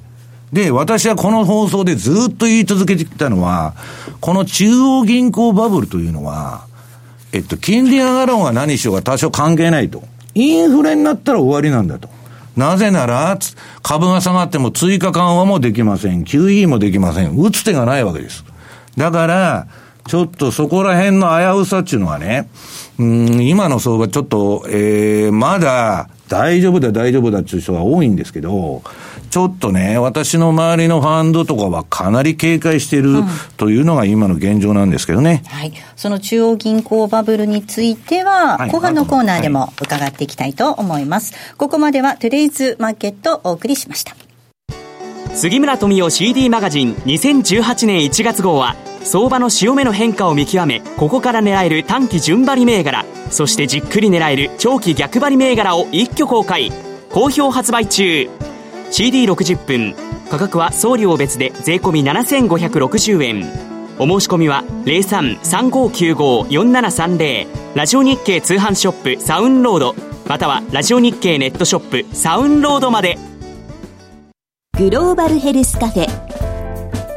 [0.52, 3.74] で、私はこの放送でずっと言い続けてきたのは、
[4.20, 6.66] この中央銀行バブルというのは、
[7.32, 10.04] えっと、金利上がろうが何しようが多少関係ないと。
[10.34, 12.08] インフレになったら終わりなんだと。
[12.56, 13.38] なぜなら、
[13.82, 16.24] 株が下がっても追加緩和もできません。
[16.24, 17.36] QE もできません。
[17.36, 18.44] 打つ手がないわけです。
[18.96, 19.66] だから、
[20.06, 22.48] ちょっとそこら辺の危うさっていうのはね、
[22.98, 28.82] うん、今の相場ちょっと、えー、まだ大丈夫だ大丈夫だっていう人が多いんですけど、
[29.34, 33.24] ちょっとね、私の周りのファンドとかはかなり警戒している
[33.56, 35.42] というのが今の現状なんですけどね。
[35.48, 35.72] はい。
[35.96, 41.34] その中央銀行バブルについては、はい後半のコーナーでも伺っていきたいと思います。
[41.56, 44.14] ここまではトゥデイズマーケットをお送りしました。
[45.34, 56.70] 杉村富夫 CD マガジン2018年1月号は相場の潮目の変化を見極めここから狙える短期順張り銘柄そしてじっくり狙える長期逆張り銘柄を一挙公開
[57.10, 58.30] 好評発売中
[58.94, 59.94] CD60 分。
[60.30, 63.44] 価格は送料別で税込7560円。
[63.98, 69.96] お申し込みは0335954730ラジオ日経通販ショップサウンロード。
[70.28, 73.18] またはラジオ日経ネットショップサウンロードまで。
[74.78, 76.06] グローバルヘルスカフェ。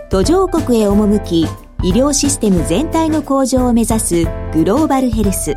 [0.09, 1.43] 途上国へ赴き
[1.83, 5.53] 医療システム全体の向上を目指すグローバルヘルス。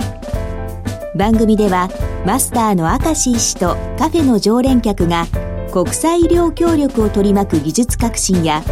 [1.17, 1.89] 番組では
[2.27, 5.25] マスターの明石医師とカフェの常連客が
[5.73, 8.63] 国際医療協力を取り巻く技術革新や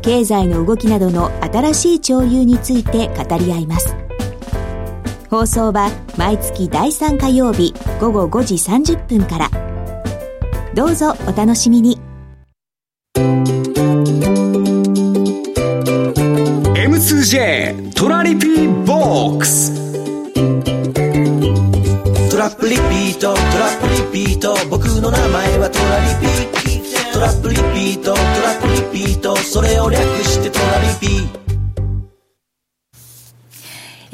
[0.00, 3.94] 経済の動きなどの新しい潮流について語り合います。
[5.28, 9.50] 放送は毎月第3火曜日午後5時30分から。
[10.74, 11.98] どうぞお楽しみに。
[16.76, 19.74] M2J トラリピーボックス。
[22.30, 23.40] トラップリピートトラ
[23.70, 24.54] ップリピート。
[24.70, 26.35] 僕の名前はトラリピト
[27.16, 31.32] トラップリピートトラップリピートそれを略してトラリピ。
[31.32, 31.65] ト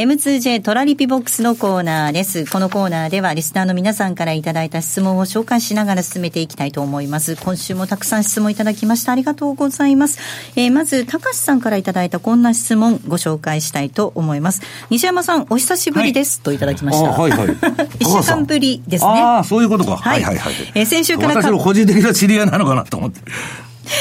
[0.03, 2.45] M2J トラリピボックスのコーナーです。
[2.51, 7.37] このコーナーではリスナーの皆さんからいただいた質問を紹介しながら進めていきたいと思います。
[7.37, 9.13] 今週もたくさん質問いただきました。
[9.13, 10.19] ありがとうございます。
[10.57, 14.63] えーまず、高橋さんからいただいたこんな質問ご紹介したいと思います。
[14.91, 17.15] 西山さん、お久しぶりです、といただきました。
[17.15, 17.57] あはいはい
[18.01, 19.09] 一週間ぶりですね。
[19.09, 19.93] ああ、そういうことか。
[19.93, 20.55] ははいいはいはい。
[20.75, 23.21] えー先週から私の個人的な知り合いなのかなと思って。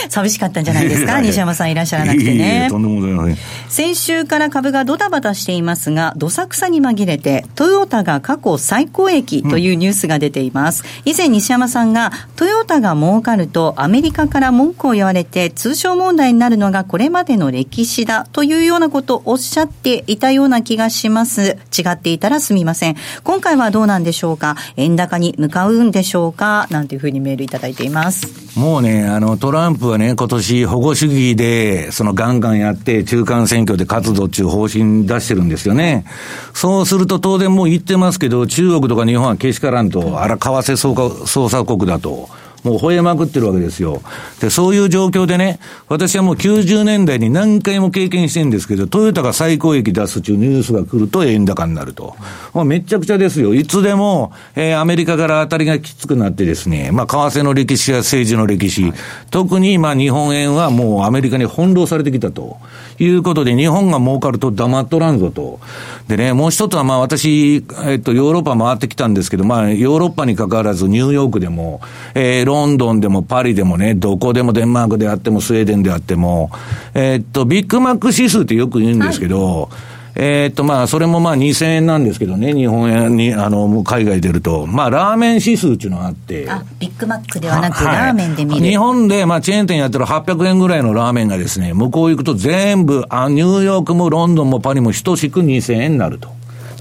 [0.10, 1.22] 寂しかったんじゃないですか？
[1.22, 2.67] 西山さんいらっしゃらなくてね。
[2.70, 3.38] とんでもございません。
[3.70, 10.84] 先週から株がドタバタしていますが、どさくさに紛れて、トヨタが過去最高益というニュースが出ています。
[11.06, 21.58] 以前西山さんが、トヨタが儲かるとアメリカから文句を言われて通商問題になるのがこれまでの歴史だというようなことをおっしゃっていたような気がします。
[21.78, 22.96] 違っていたらすみません。
[23.24, 24.56] 今回はどうなんでしょうか？
[24.78, 26.67] 円高に向かうんでしょうか？
[26.70, 28.60] なんていうふうにメールいただいています。
[28.60, 36.05] もうね、あの、トランプはね、今年保護主義で、そのガンガンやって、中間選挙で活動っていう方針出してるんですよね。
[36.53, 42.29] そうすると当然もう言ってますけど、中国とか日本はけしからんと、あら、為替操作操作国だと。
[42.63, 44.02] もう吠えまくってるわけですよ。
[44.39, 52.15] で、そういう状況でね、私はもう90年代に何回も経験してるんですけど、トヨタが最高益出すっていうニュースが来ると円高になると。
[52.54, 53.54] もうめっちゃくちゃですよ。
[53.54, 58.93] いつでも、えーアメリカから当たりがきつくなってですね、まあ、為替の歴史や政治の歴史、
[59.30, 62.58] 特にまあ日本円はもうアメリカに翻弄されてきたと
[63.03, 65.59] いうことで、日本が儲かると黙っとらんぞと。
[66.07, 71.81] でね、もう一つはまあ私、えっと、ヨーロッパ回ってきたんですけど、まあ、ヨーロッパに関わらずニューヨークでも、
[72.13, 76.51] えーロンドンでもパリでもね、どこでもデンマークであってもスウェーデンであっても、
[76.93, 79.69] えっと、ビッグマック指数ってよく言うんですけど、
[80.15, 84.67] えーっと、まあ、それもまあ2000円なんですけどね、日本円に、あの、海外出ると。
[84.67, 86.50] まあ、ラーメン指数っていうのがあって。
[86.50, 88.65] あ、ビッグマックではなく、はいラーメンで見る。
[88.65, 96.30] 日本で、まあ、チェーン店やってる800円ぐらいのラーメンがですね、向こう行くと全部、あニューヨークもロンドンもパリも等しく2000円になると。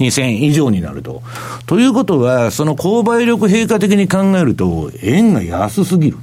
[0.00, 1.22] 2000円以上になると。
[1.66, 6.18] ということは、その購買力陛下的に考えると、円が安すぎる。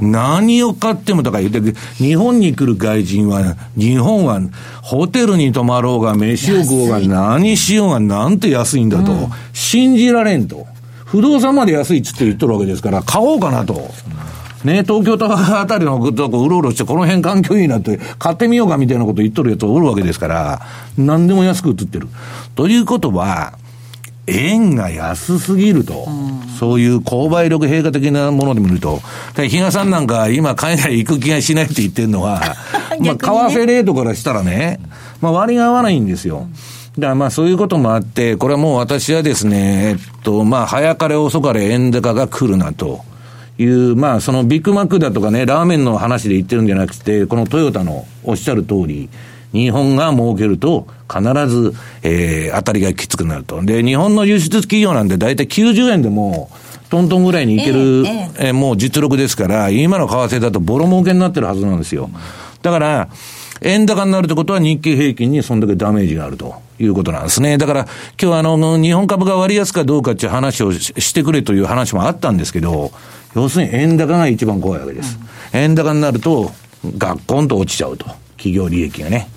[0.00, 4.40] 何を買ってもだから言って、日本に来る外人は、日本は
[4.82, 10.66] ホテルに泊まろうが、飯を食おうが、何しようが、なんて安いんだと、信じられんと。
[11.04, 13.90] 不動産まで安いっつって言っとるわけですから、買おうかなと。
[14.64, 20.60] ね、東京タワーあたりのとこうろうろして、この辺環境いいなって、買ってみようかみたいなこと言っとるやつおるわけですから、
[20.96, 22.08] 何でも安く売ってる。
[22.56, 23.54] ということは、
[24.28, 26.06] 円が安すぎると、
[26.58, 29.00] そういう購買力陛下的なもので見ると、
[29.36, 32.40] 比嘉さんなんか今海外行く気がしないって言ってるのは、
[33.00, 34.80] まあ、為替レートからしたらね、
[35.20, 36.48] まあ割が合わないんですよ。
[36.98, 43.00] だからまあそういうこともあって、これはもう私はですね、えっと、まあ早かれ遅かれ円高が来るなと。
[43.58, 49.08] いう、まあ、そのビッグマックだとかね、ラーメンの話で言ってるんじゃなくて、このトヨタのおっしゃる通り、
[49.52, 53.62] 日本が儲けると、必ず、えー、当たりがきつくなると。
[53.62, 56.50] で、日本の輸出企業なんで、だいたい90円でも、
[56.90, 62.10] トントンぐらいにいける、えええーもう実力ですから、今の為替だとボロ儲けになってるはずなんですよ。
[62.62, 63.08] だから、
[63.60, 67.58] 円高になるってことは日経平均にそんだけダメージがあるということなんですね。
[67.58, 67.86] だから、
[68.20, 72.92] 今日あの、日本株が割安かどうかっていう話をししてくれという話もあったんですけど、
[73.34, 75.18] 要するに円高が一番怖いわけです。
[75.52, 76.52] 円高になると、
[76.96, 78.06] ガッコンと落ちちゃうと。
[78.38, 79.28] 企業利益がね。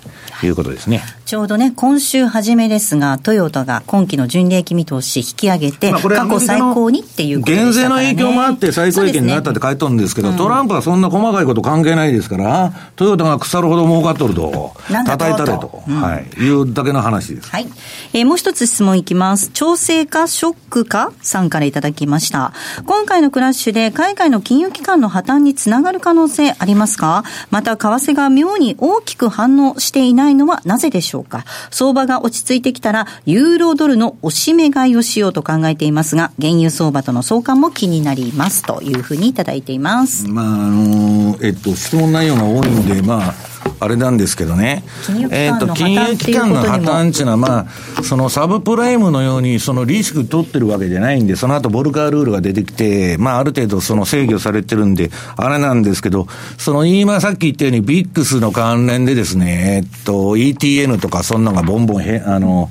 [0.46, 1.02] いうことですね。
[1.32, 7.94] ちょうどね、今週初めですが、トヨタが今期の純利益見通し引き上げて、まあこれ過去最高にっていうことでした減税の。
[7.94, 14.74] 影響もあって最高益になったって書いてあるんですけど、トランプはそんな細かいこと関係ないですから、トヨタが腐るほど儲かっとると
[15.06, 17.48] 叩いたれと、はい、いうだけの話です。
[17.48, 17.66] はい。
[18.12, 19.48] えーもう一つ質問いきます。
[19.54, 22.52] 調整かショックかさんからいただきました。
[22.84, 27.24] 今回のクラッシュで海外の金融機関の破綻につながる可能性ありますか？
[27.48, 31.21] また、為替が妙に大きく反応していないのはなぜでしょう？
[31.22, 38.62] か相場が落ち着いてきたら、ユーロドルの押し目買いをしようと考えていますが、原油相場との相関も気になります。
[38.62, 40.28] というふうにいただいています。
[40.28, 43.34] まあ、あのえっと、質問内容が多いんで、まあ、
[43.82, 44.84] あれなんですけどね。
[45.06, 47.58] 金融機えっと、関の破金綻っていう融機関の破綻っていうのは、ま
[47.98, 56.26] あ、そのサブプライムのように、そのリスク取ってるわけじゃないんで、その後ボルカールールが出てきて、まあ、ある程度その制御されてるんで、あれなんですけど、
[56.58, 62.70] その今さっき言ったように、ビックスの関連でですね、えっと、ETN とかそんなのがボンボンへ、あの、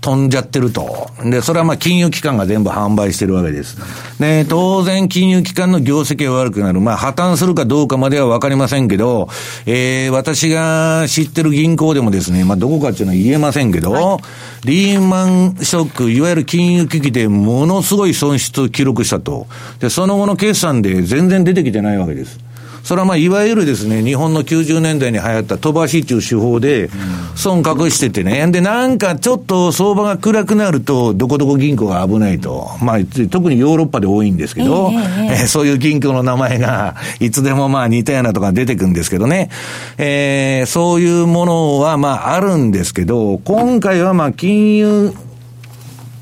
[0.00, 1.10] 飛んじゃってると。
[1.24, 3.76] で、それはまあ金融機関が全部販売してるわけです。
[4.20, 6.80] で、当然金融機関の業績が悪くなる。
[6.80, 9.28] まあ破綻するかどうかまではわかりませんけど、
[9.66, 14.20] えー、私が知ってる銀行でもですね、まあどこかっていうのは言えませんけど、
[14.64, 19.46] リーマンショック、いわゆる金融危機でものすごい損失を記録したと。
[19.80, 22.47] で、その後の決算で全然出てきてないわけです。
[22.88, 26.88] それはまあ、いわゆるですね、日本の90年代に流行った飛ばしっていう手法で、
[27.34, 28.50] 損隠しててね。
[28.50, 32.70] で、なんかちょっと相場が暗くなると、どこどこ銀行が危ないと。
[32.80, 32.98] まあ、
[33.30, 39.50] 特にヨーロッパで多いんですけど、ええ そういう銀行の名前が、いつでもまあ似たようなとか出てくるんですけどね。
[39.98, 45.12] えーそういうものはまああるんですけど、今回はまあ金融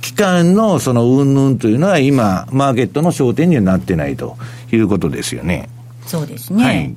[0.01, 4.37] 機関のその云々というのは今、マーケットの焦点にはなってないと
[4.73, 5.69] いうことですよね。
[6.07, 6.65] そうですね。
[6.65, 6.95] はい。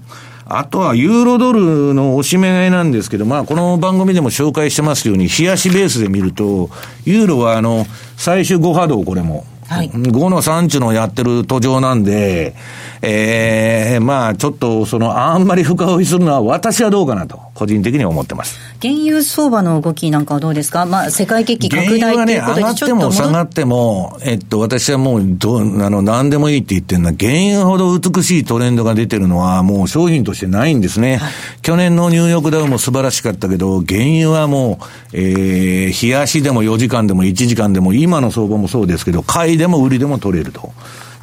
[0.51, 6.71] あとは、ユーロドルの押し目買いなんですけど、まあ、この番組でも紹介してますように、冷やしベースで見ると、
[7.05, 7.85] ユーロは、あの、
[8.17, 9.45] 最終5波動、これも。
[9.67, 12.55] はい5の3地のやってる途上なんで、
[13.03, 18.57] ええまあ、ちょっと、その、あんまり深追いするのは、私はどうかなと、個人的には思ってます。
[18.81, 20.85] 原油相場の動きなんかはどうですか？
[20.85, 31.19] まあ、世界景気原拡大とい油はね、うことでちょ上がっても下がっても、えっと、私はもう、どう、あの、何でもいいって言ってるのは、原油ほど美しいトレンドが出てるのは、もう商品としてないんですね。
[31.61, 40.71] 去年のニューヨークダウも素晴らしかったけど、原油はもう、えー、冷やしでも4時間でも1時間でも、今の相場もそうですけど、買いでも売りでも取れると。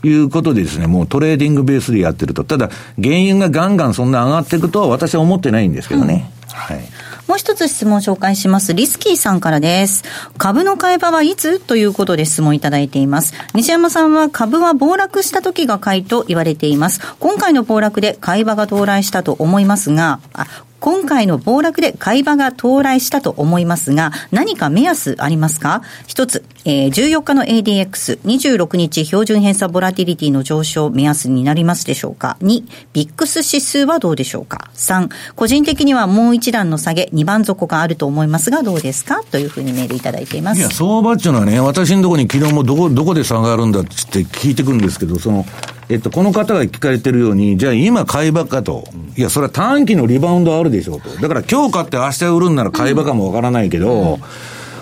[0.06, 2.44] いうことでですね、もうトレーディングベースでやってると。
[2.44, 2.70] ただ、
[3.02, 6.30] 原油がガンガンそんな上がっていくとは私は思ってないんですけどね。
[6.52, 6.80] はい。
[7.26, 8.72] もう一つ質問を紹介します。
[8.72, 10.04] リスキーさんからです。
[10.38, 11.58] 株の買い場はいつ？
[11.58, 13.34] ということで質問いただいています。
[13.52, 17.00] 西山さんは株は暴落した時が買いと言われています。
[17.18, 20.46] 今回の暴落で買い場が到来したと思いますが、あ
[20.78, 25.82] 今回の暴落で買い場が到来したと思いますが、何か目安ありますか？
[26.06, 39.22] 一つ、えー、14日の ADX、26日標準偏差ボラティリティの上昇目安になりますでしょうか ?2、ビックス指数はどうでしょうか ?3、個人的にはもう一段の下げ、2番底があると思いますが、どうですか？
[39.30, 40.58] というふうにメールいただいています。
[40.60, 43.90] いや、相場っていうのはね、私のところに昨日もどこ、どこで下がるんだって
[44.24, 45.44] 聞いてくるんですけど、その、
[45.88, 48.84] えっと、この方が聞かれてるように、じゃあ今買い場かと。
[49.16, 51.10] いや、それは短期のリバウンドあるでしょうと。
[51.10, 54.18] だから今日買って明日売るんなら買い場かもわからないけど、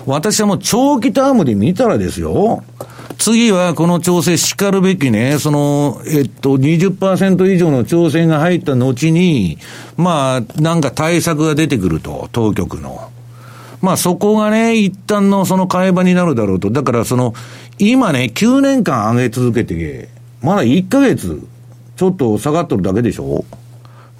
[0.07, 2.63] 私はもう長期タームで見たらですよ。
[3.19, 9.59] 次はこの調整しかるべきね、その、えっと、20%以上の調整が入った後に、
[9.97, 13.11] まあ、なんか対策が出てくると、当局の。
[13.81, 16.71] まあそこがね、一旦のその買い場になるだろうと。
[16.71, 17.35] だからその、
[17.79, 20.09] 今ね、9年間上げ続けて、
[20.45, 21.43] まだ1ヶ月、
[21.97, 23.45] ちょっと下がっとるだけでしょ？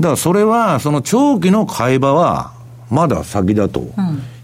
[0.01, 2.53] だからそれは、その長期の買い場は、
[2.91, 3.87] まだ先だと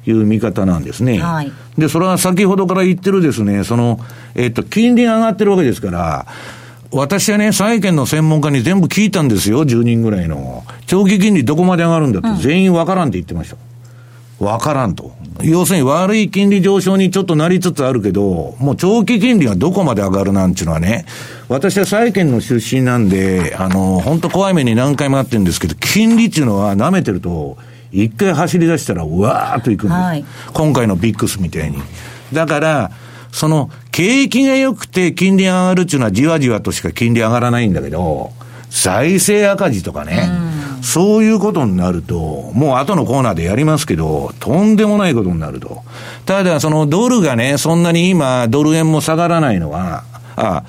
[0.07, 1.15] いう見方なんですね。
[1.15, 3.99] うんはい、で、それは先ほどから言ってるですね、その、
[4.35, 6.27] えっと、金利が上がってるわけですから、
[6.93, 10.65] 私はね、債券の専門家に全部聞いたんですよ、10人ぐらいの。
[10.87, 13.51] 長期金利どこまで上がるんだって、全員わからんって言ってまし
[14.39, 14.45] た。
[14.45, 15.15] わからんと。
[15.43, 21.07] 要するに悪い金利上昇にちょっとなりつつあるけど、もう長期金利がどこまで上がるなんていうのはね、
[21.49, 27.57] 私は債券の出身なんで、あの、本当怖い目に何回もあってるんですけど、金利っていうのは舐めてると、
[27.93, 30.25] 一回走り出したら、うわーっといくんです、はい。
[30.53, 31.79] 今回のビックスみたいに。
[32.33, 32.91] だから、
[33.33, 38.33] その、景気が良くて金利上がるっていうのはじわじわとしか金利上がらないんだけど、
[38.71, 40.29] 財政赤字とかね、
[40.83, 45.83] そういうことになると、もう後のコーナーでやりますけど、とんでもないことになると。
[46.27, 50.05] ただ、そのドルがね、そんなに今、ドル円も下がらないのは、
[50.37, 50.65] あ、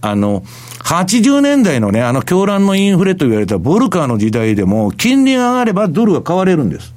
[0.00, 0.42] あの、
[0.84, 6.94] 80年代のね、あの狂乱のインフレと言われたボルカーの時代でも、金利が上がればドルが買われるんです。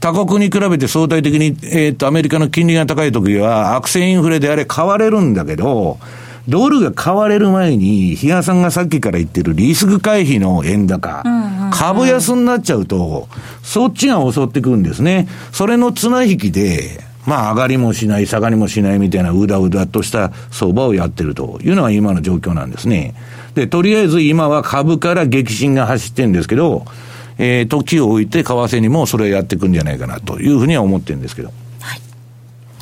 [0.00, 5.98] 他国に比べて相対的に、えっ、と、アメリカの金利が高い時は、悪性インフレであれ買われるんだけど、
[6.48, 13.28] ドルが買われる前に、比嘉さんがさっきから言ってるリスク回避の円高、うんうん、株安になっちゃうと、
[13.62, 15.26] そっちが襲ってくるんですね。
[15.52, 23.14] それの綱引きで、まあ上がりもしない、下がりもしないみたいなうだうだとした相場をやってるというのが今の状況なんですね。
[23.54, 26.84] で、とりあえず今は株から激震が走ってるんですけど、
[27.38, 31.50] えー、時を置いて為替にもそれをやっていくんじゃないかなというふうには思ってるんですけど。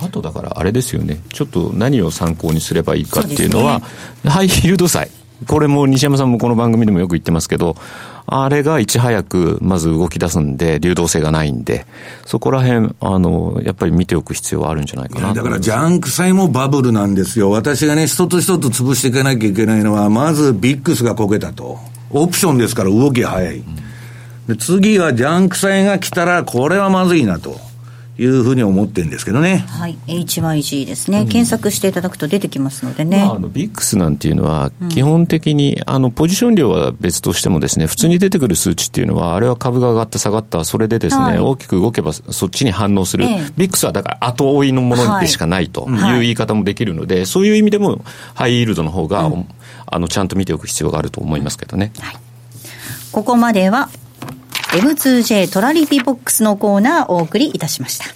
[0.03, 3.80] あとだからあれですよね、ちょっと何を参考にすればいいかっていうのは、
[4.24, 5.11] ね、ハイヒールド債。
[5.46, 7.76] これも西山さんもこの番組でもよく言ってますけど、
[8.26, 11.86] あれがいち早くまず動き出すんで、流動性がないんで、
[12.24, 17.50] そこら辺、あの、やっぱり見ておく必要はあるんじゃないかなだからジャンク債もバブルなんですよ。
[17.50, 21.78] 私がね、一つ一つ潰していかなきゃいけないのは、まずビックスがこけたと。
[22.11, 23.62] オプションですから動き早い。
[24.46, 27.59] で次はジャンク債が来たら、これはまずいなと。
[28.22, 29.64] いうふうに思ってるんですけどね。
[29.68, 29.98] はい。
[30.06, 31.20] HYG ですね。
[31.20, 33.18] うん、検索していただくと出てきますのでね。
[33.18, 43.24] まあ、あの、ビックスなんていうのは、基本的に、うん、あの、ポジション量は別としてもですね、普通に出てくる数値っていうのは、あれは株が上がった下がった、それでですね、はい、大きく動けばそっちに反応する。
[43.24, 48.04] ええ、ビックスはだから後追いのものでしかないという言い方もできるので、はい、そういう意味でも、
[48.34, 49.48] ハイイールドの方が、うん、
[49.86, 51.92] あの、ちゃんと見ておく必要があると思いますけどね。
[51.98, 52.16] はい。
[53.12, 53.90] ここまでは、
[54.72, 58.06] M2J トラリピボックスのコーナーお送りいたしました。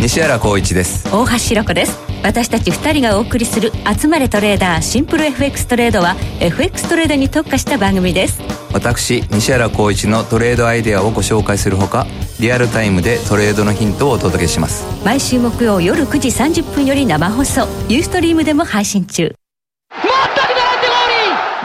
[0.00, 1.06] 西原光一です。
[1.14, 1.96] 大橋ろ子です。
[2.24, 8.40] 私たち2人がお送りする「集まれトレーダーシンプル FX トレード」は FX トレードに特化した番組です。
[8.72, 12.04] 私西原光一のトレードアイデアをご紹介するほか
[12.40, 14.84] リアルタイムでトレードのヒントをお届けします。
[15.04, 17.68] 毎週木曜夜9時30分より生放送。
[17.88, 19.36] ユーストリームでも配信中。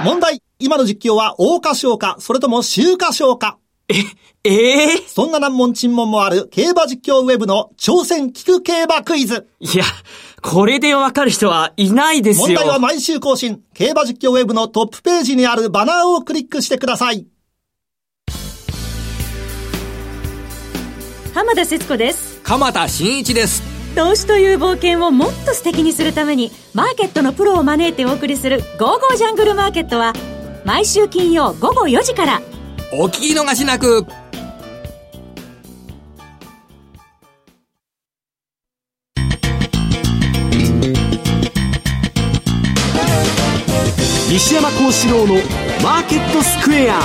[0.04, 0.44] 問題。
[0.60, 3.58] 今の実況は大花賞かそれとも秋華賞か
[3.92, 9.48] え、ええー、そんな難問沈問もある競馬実況ウェブの挑戦聞く競馬クイズ。
[9.60, 9.84] いや、
[10.42, 12.48] これでわかる人はいないですよ。
[12.48, 13.62] 問題は毎週更新。
[13.74, 17.28] 競馬実況ウェブのトップページにあるバナーをクリックしてください。
[21.34, 22.40] 浜田節子です。
[22.44, 23.64] 鎌田新一です。
[23.96, 30.14] 投資という冒険をもっと素敵にするために、マーケットのプロを招いてお送りする、ゴーゴージャングルマーケットは、
[30.66, 32.42] 毎週金曜午後4時から、
[32.94, 34.06] お聞き逃しなく
[44.30, 45.36] 西山幸四郎の
[45.82, 47.00] マーケットスクエア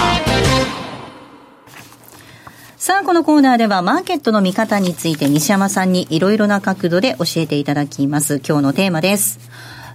[2.77, 8.41] さあ、このコーナーではマーケットの見方について西山さんにいろいろな角度で教えていただきます。
[8.45, 9.39] 今日のテーマです。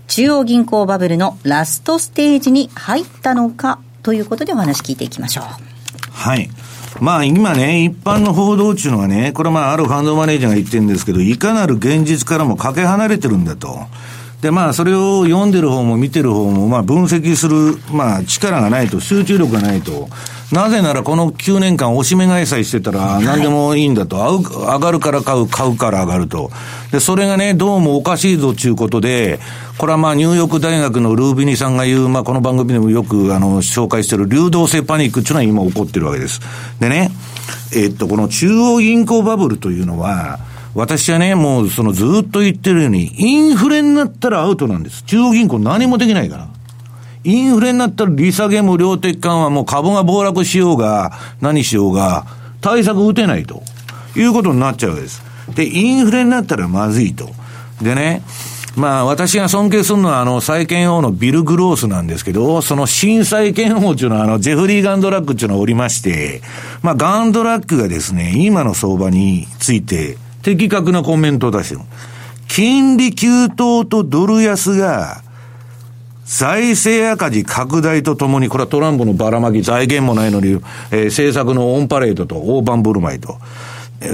[0.08, 5.71] 中央銀行バブルのラストステージに入ったのかということでお話聞いていきましょう。
[6.12, 6.50] はい。
[7.00, 13.88] まあ今ね、一般の報道っていうのはね、これまああるファンドマネージャーが言ってるんですけど、いかなる現実からもかけ離れてるんだと。
[14.42, 20.10] で、まあ、それを読んでる方も見てる方も、まあ、分析する、まあ、力がないと、集中力がないと。
[20.52, 24.18] なぜなら、この9年間、おしめ買いさえしてたら、何でもいいんだと。
[24.18, 26.52] 上がるから買う、買うから上がると。
[26.92, 29.40] で、それがね、どうもおかしいぞということで、
[29.78, 36.42] これはまあ、ニューヨーク大学のルービニさんが言う、まあ、この番組でもよく、あの、紹介してる流動性パニックっていうのは今起こってるわけです。
[36.80, 37.12] でね、
[37.76, 40.40] えっと、この中央銀行バブルというのは、
[40.74, 45.04] 私はね、もうそのずっと言ってるように、インフレになったらアウトなんです。
[45.04, 46.50] 中央銀行何もできないから。
[47.24, 51.12] インフレになったら利下げも量的緩和も株が暴落しようが、
[51.42, 52.26] 何しようが、
[52.62, 53.64] 対策打てないと
[54.16, 55.22] いうことになっちゃうわけです。
[55.56, 57.30] で、インフレになったらまずいと。
[57.82, 58.24] でね、
[58.76, 66.42] まあ私が尊敬するのはあの債券王のビル・グロースなんですけど、その新債券王っていうのはあのジェフリー・ガンドラックっていうのがおりまして、
[66.82, 71.82] まあガンドラックがですね、今の相場について的確なコメントを出してる。
[72.48, 75.24] 金利急騰とドル安が、
[76.26, 80.62] 財政赤字拡大とともに、これはトランプのばらまき、財源もないのに、
[80.92, 83.38] えー、政策のオンパレードと大盤振る舞いと。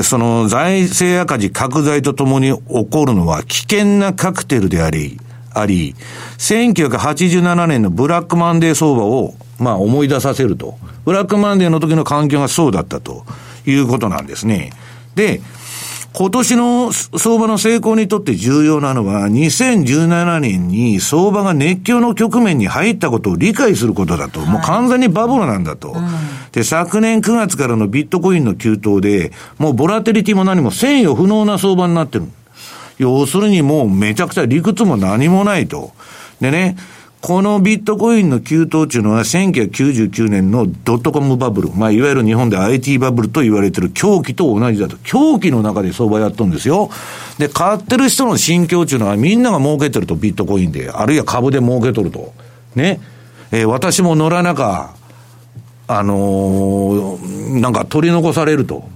[0.04, 5.20] その財政赤字拡大とともに起こるのは危険なカクテルであり、
[5.54, 5.96] あり、
[6.38, 10.78] 1987年のブラックマンデー相場を、まあ思い出させると。
[11.06, 13.26] ブラックマンデーの時の環境がそうだったと
[13.66, 14.72] いうことなんですね。
[15.16, 15.42] で、
[16.14, 24.40] 今年の相場の成功にとって重要なのは、2017年に相場が熱狂の局面に入ったことを理解することだと。
[24.40, 25.96] もう完全にバブルなんだと。
[26.54, 32.26] で、昨年9月からのビットコインの急騰で、もうボラテリティも何も制御不能な相場になってる。
[32.98, 35.92] 要するにもうめちゃくちゃ理屈も何もないと。
[36.42, 36.78] でね、
[37.22, 44.98] このビットコインの急騰っていうのは1999年のドットコムバブル、まあいわゆる日本で IT バブルと言われてる狂気と同じだと。
[44.98, 46.90] 狂気の中で相場やっとるんですよ。
[47.40, 52.34] で、買ってる人の心境っていうのはみんなが儲けてるとビットコインで、あるいは株で儲けとると。
[52.76, 53.02] ね。
[53.52, 54.96] えー、私も乗らなか、
[55.88, 58.88] あのー、なんか取り残されると。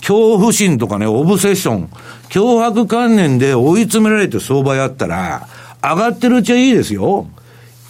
[0.00, 1.90] 恐怖心とかね、オブセッション、
[2.30, 5.48] 脅迫観念で追い詰められて相場やったら、
[5.82, 7.26] 上がってるうちはいいですよ。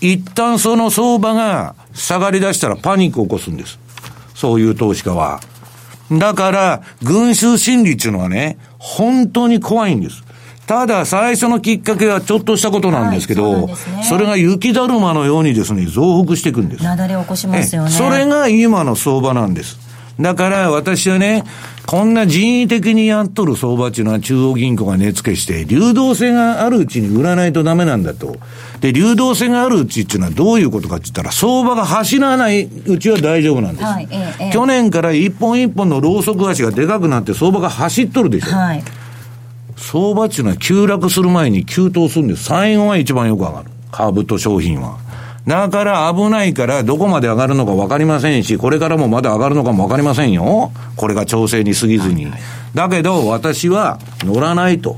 [0.01, 3.79] 一旦その相場が下がり出したらパニックを起こすんです。
[4.35, 5.41] そういう投資家は。
[6.11, 10.25] だから、群衆心理っていうのはね、本当に怖いんです。
[10.67, 16.85] ただ、最初のきっかけはちょっとしたことなんですけど、はいそね、それが雪だるまのようにですね、増幅していくんです。
[16.85, 17.91] なだれ起こしますよね。
[17.91, 19.90] それが今の相場なんです。
[20.19, 21.45] だから私はね、
[21.87, 28.37] こんな人為的にやっとる相場っていうのは中央銀行が値付けして、流動性があるうちに売らないとダメなんだと。
[28.81, 33.85] で、流動性があるうちっていうのはどういうことかって言ったら、相場が走らないうちは大丈夫なんです。
[33.85, 38.57] はいええ、去年から一本一本のローソク足がでかくなって相場が走っとるでしょ。
[38.57, 38.85] はい、
[39.77, 42.45] 相場っていうのは急落する前に急騰するんです。
[42.45, 43.71] 最後は一番よく上がる。
[43.91, 44.99] 株と商品は。
[45.47, 50.73] だから危ないからどこまで上がるのか分かりませんし、これからもまだ上がるのかも分かりませんよ。
[50.97, 52.31] これが調整に過ぎずに。
[52.75, 54.97] だけど私は乗らないと。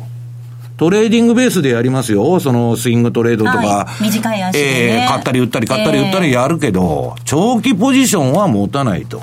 [0.76, 2.40] トレーディングベースでやりますよ。
[2.40, 3.59] そのスイングトレードとか。
[3.59, 9.22] はい、短い足で、ね、えー、買ったり売ったり買ったり売ったりやるけど、えー、長期ポジションは持たないと。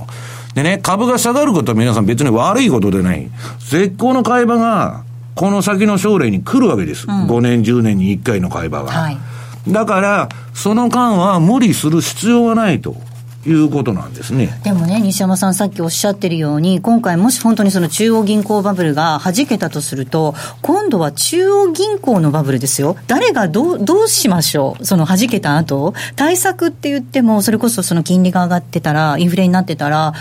[0.55, 3.29] でね、株が下がることは皆さん別に悪いことでない。
[3.59, 5.03] 絶好の買い場が、
[5.35, 7.05] この先の将来に来るわけです。
[7.07, 8.91] うん、5年、10年に1回の買い場が。
[8.91, 9.17] はい
[9.67, 12.95] だから、その間は無理する必要はないと。
[13.47, 25.93] いうことなんですねでもね、西山さん、さっきおっしゃってるように、今回、もし本当にその中央銀行バブルが弾けたとすると、今度は中央銀行のバブルですよ、誰がどうどうしましょう、その弾けた後？
[26.17, 30.13] 対策って言っても、それこそその金利が上がってたら、インフレになってたら、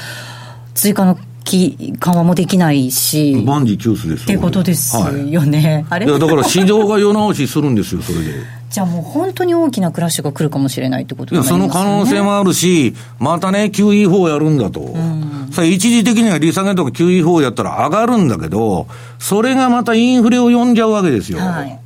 [0.74, 3.43] 追加の緩和もできないし。
[3.45, 5.84] 万事休すですってことですよね。
[5.91, 6.07] はい、あれ？
[6.07, 8.58] いや、だから市場が世直しするんですよ、それで。
[8.71, 11.49] じゃあもう本当に大きなクラッシュが来るかもしれないってことですね。
[11.49, 14.81] その可能性もあるし、またね、QE4 やるんだと。
[14.81, 18.87] うん、さ一時的には利下げとか QE4 やったら上がるんだけど、
[19.19, 21.39] それがまたインフレを呼んじゃうわけですよ。
[21.39, 21.79] はい、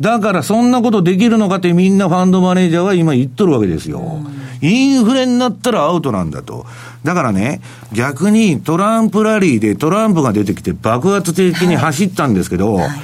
[0.00, 4.00] だからそんなことできるのかってみんなファンドマネージャーは今言っとるわけですよ。
[4.00, 6.66] うんインフレになったらアウトなんだと。
[7.02, 7.62] だからね、
[7.92, 13.00] 逆にトランプラリーでトランプが出てきて爆発的に走ったんですけど、はいはい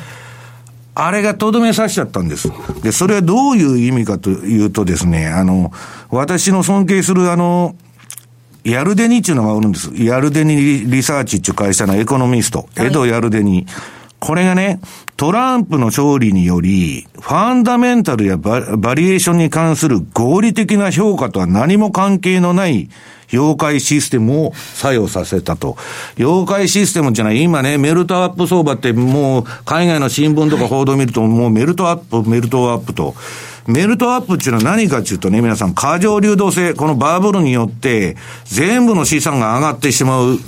[0.99, 2.51] あれがとどめさしちゃったんです。
[2.83, 5.71] で、それはどういう意味かというとですね、あの、
[6.09, 7.77] 私の尊敬するあの、
[8.65, 9.91] ヤルデニっていうのがおるんです。
[9.95, 13.67] ヤルデニリサーチっていう会社のエコノミスト、はい、エド・ヤルデニ。
[14.27, 14.81] これがね、
[15.17, 22.89] トランプの勝利により、ファンダメンタルやババリエーションに関する合理的な評価とは何も関係のない
[23.33, 25.77] 妖怪システムを作用させたと。
[26.19, 33.15] 妖怪システムじゃない、今ね、メルトアップ相場ってもう海外の新聞とか報道見ると、もうメルトアップ、メルトアップと。
[33.69, 40.41] メルトアップっていうのは何かっていうとね、皆さん、過剰流動性、このバブルによって、全部の資産が上がってしまう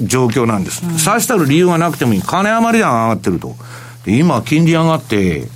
[0.00, 0.84] 状況なんです。
[0.84, 2.22] うん、さしたる理由がなくてもいい。
[2.22, 3.56] 金余りが上がってると。
[4.06, 5.46] 今、金利上がって、引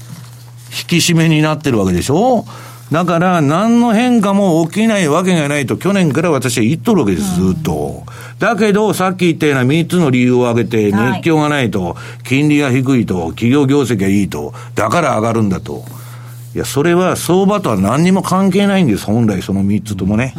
[0.87, 2.45] き締めになってるわけでしょ？
[2.93, 8.05] だから、何の変化も起きないわけがないと、去年から私は言っとるわけです、ずっと。
[8.39, 15.85] だけど、さっき言ったような3つの理由を挙げて、熱狂がないと、金利が低いと、企業業績がいいと、だから上がるんだと。
[16.55, 20.35] いや、それは相場とは何にも関係ないんです、本来その3つともね。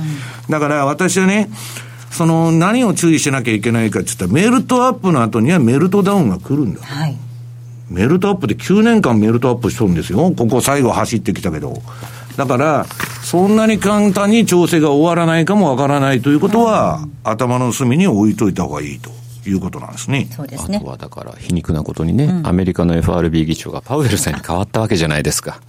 [0.50, 1.50] だから私はね、
[2.12, 6.82] その何を注意しなきゃいけないかって言ったら、メルトアップの後にはメルトダウンが来るんだ。
[6.82, 7.18] はい、
[7.90, 10.32] メルトアップで9年間メルトアップしとるんですよ。
[10.32, 11.82] ここ最後走ってきたけど。
[12.38, 12.86] だから、
[13.24, 19.12] そんなに簡単に調整が終わらないかもわからないということは、うん、頭の隅に置いといた方がいいと。
[19.50, 20.28] いうことなんですね。
[20.32, 20.78] そうですね。
[20.78, 25.62] あとはだから皮肉なことにね、うん、アメリカの FRB 議長がパウエルさんに変わったわけじゃないですか。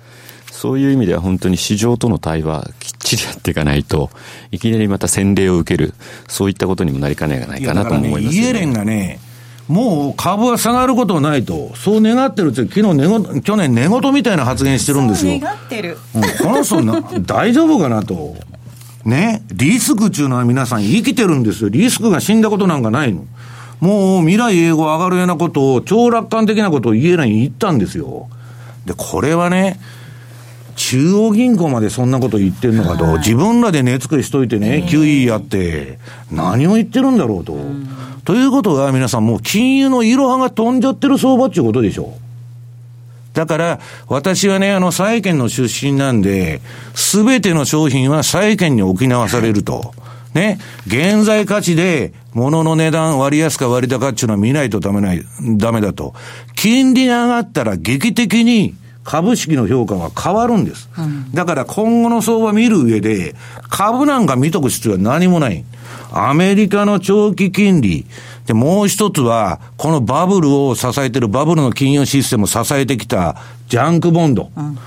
[0.59, 4.11] そういう意味では本当に市場との対話、きっちりやっていかないと、
[4.51, 5.95] いきなりまた洗礼を受ける、
[6.27, 9.21] そういったことにもなりかねないかなと思います、ね、イエレンがね、
[9.69, 15.39] もう株は下がることはないと、そう願ってるって、昨日寝去年、寝言みたいな発言してるんですよ。
[15.39, 15.97] 願ってる。
[16.17, 18.35] うん、この人な、 大丈夫かなと。
[19.05, 21.69] ね、リスクっていうのは皆さん生きてるんですよ。
[21.69, 23.25] リスクが死んだことなんかないの。
[23.79, 28.27] もう未来英語上がるようなことを、超楽観的なことを言えないに言ったんですよ。
[28.87, 29.79] で、これはね、
[30.79, 35.99] 中央銀行までそんなこと言ってるのかと、はい、自分らで値作りしといてね、QE やって、
[36.31, 37.59] 何を言ってるんだろうと。
[38.25, 42.19] ということは皆さんもう金融のいろはが飛んじゃってる相場っていうことでしょう。
[43.35, 46.61] だから、私はね、あの、債券の出身なんで、
[46.95, 49.93] すべての商品は債券に置き直されると。
[50.33, 55.25] ね、現在価値で物の値段割安か割高っていうのは見ないとダメない、
[55.57, 56.15] ダメだと。
[56.55, 58.77] 金利が上がったら劇的に
[59.09, 60.91] 株式の評価は変わるんです。
[60.99, 63.35] うん、だから今後の相場見る上で、
[63.71, 65.65] 株なんか見とく必要は何もない。
[66.13, 68.05] アメリカの長期金利。
[68.45, 73.37] で、もう一つは、このバブルを支えてるバブルの金融システムを支えてきた
[73.69, 74.51] ジャンクボンド。
[74.55, 74.79] うん、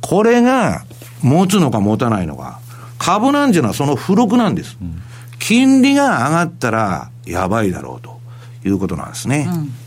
[0.00, 0.86] これが
[1.20, 2.60] 持つのか持たないのか。
[2.96, 4.78] 株なんていうのはその付録なんです。
[4.80, 5.02] うん、
[5.38, 8.20] 金利が上がったらやばいだろうと
[8.66, 9.46] いうことなんですね。
[9.50, 9.85] うん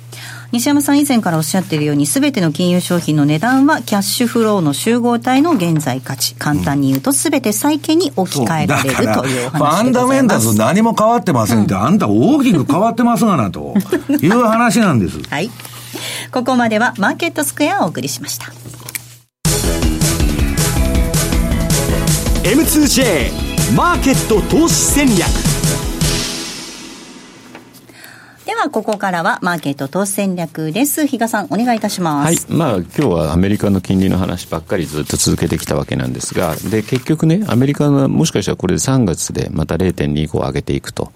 [0.51, 6.33] 西山さん以前からおっしゃっているように、すべての金融商品の値段はキャッシュフローの集合体の現在価値。
[6.35, 13.75] 簡単に言うと、すべて債券に置き換えられるという話でファンダメンタルズ何も変わってませんって、うん、あんた大きく変わってますがな、と
[14.09, 15.19] いう話なんです。
[15.29, 15.51] はい。
[16.31, 18.47] ここまではマーケットスクエアをお送りしました。
[22.43, 25.48] M2J マーケット投資戦略
[28.55, 31.07] はここからはマーケット投資戦略です。
[31.07, 32.47] 比嘉さん、お願いいたします。
[32.47, 32.57] はい。
[32.57, 41.11] まあ、今日はアメリカの金利の話ばっかりずっと続けてきたわけなんですが、で、結局ね、アメリカの、もしかしたらこれで3月でまた0.25上げていくと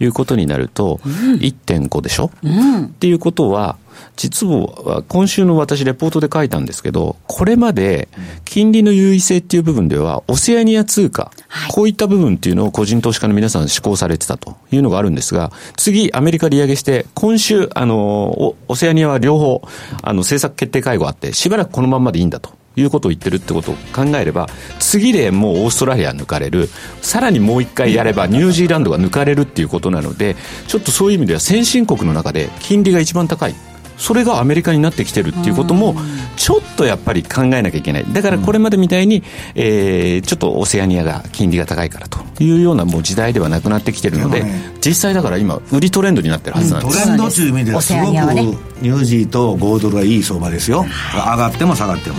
[0.00, 3.76] いうことになると、うん、1.5でしょ、うん、っていうことは、
[4.16, 8.08] 実は今週の私レポートで書いたんですけど、これまで
[8.44, 19.62] 金利の優位性っていう部分では、オセアニア通貨、はい、こういった部分っていうのを個人投資家の皆さん施行されてたというのがあるんですが、次アメリカ利上げして、今週、あの、オセアニアは両方、
[20.02, 22.58] あの、政策決定会合あって、しばらくこのままでいいんだと。
[22.80, 26.68] いうことを言ってるってことを考えれば、次でもうオーストラリア抜かれる、
[27.02, 30.36] さらにもう一回やればニュージーランドが抜かれるっていうことなので、
[30.66, 33.54] ちょっとそういう意味では先進国の中で金利が一番高い。
[33.98, 35.94] それがアメリカになってきてるっていうことも、
[36.36, 38.06] ちょっとやっぱり考えなきゃいけない。
[38.12, 39.22] だからこれまでみたいに、
[39.54, 44.44] えー、ちょっとオセアニアが金利が高いからというようなもう時代ではなくなってきてるので、
[44.80, 47.02] 実際だから今、売りトレンドになってるはずなんです。
[47.02, 50.86] トレンドという意味ではすごくニュージーと5ドルはいい相場ですよ。
[51.14, 52.16] 上がっても下がっても。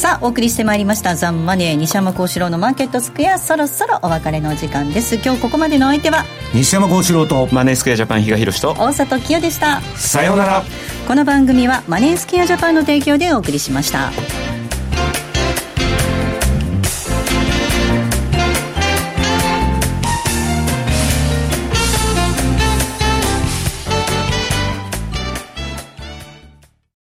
[0.00, 5.16] さあお送りしてまいりましたザンマネー西山幸四郎のマーケットスクエアそろそろお別れの時間です。
[5.16, 6.24] 今日ここまでのお相手は
[6.54, 10.64] 西山幸四郎とマネースクエアジャパン比嘉宏と大里清でしたさようなら。
[11.06, 14.10] この番組はマネースクエアジャパンの提供でお送りしました